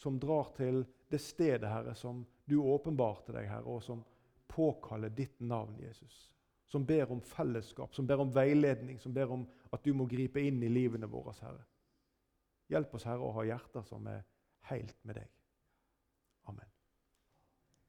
Som 0.00 0.18
drar 0.18 0.52
til 0.56 0.84
det 1.10 1.20
stedet, 1.22 1.68
Herre, 1.68 1.94
som 1.94 2.24
du 2.50 2.60
åpenbarte 2.62 3.34
deg, 3.34 3.48
Herre, 3.50 3.66
og 3.66 3.82
som 3.82 4.04
påkaller 4.50 5.12
ditt 5.14 5.40
navn, 5.40 5.78
Jesus. 5.82 6.28
Som 6.70 6.86
ber 6.86 7.10
om 7.10 7.22
fellesskap, 7.22 7.94
som 7.94 8.06
ber 8.06 8.22
om 8.22 8.30
veiledning, 8.34 8.98
som 9.02 9.14
ber 9.14 9.30
om 9.34 9.46
at 9.70 9.84
du 9.84 9.94
må 9.94 10.06
gripe 10.10 10.42
inn 10.42 10.62
i 10.62 10.70
livene 10.70 11.10
våre, 11.10 11.34
Herre. 11.42 11.66
Hjelp 12.70 12.94
oss, 12.94 13.06
Herre, 13.06 13.26
å 13.26 13.34
ha 13.38 13.46
hjerter 13.46 13.86
som 13.86 14.06
er 14.10 14.22
helt 14.70 14.98
med 15.02 15.18
deg. 15.18 15.39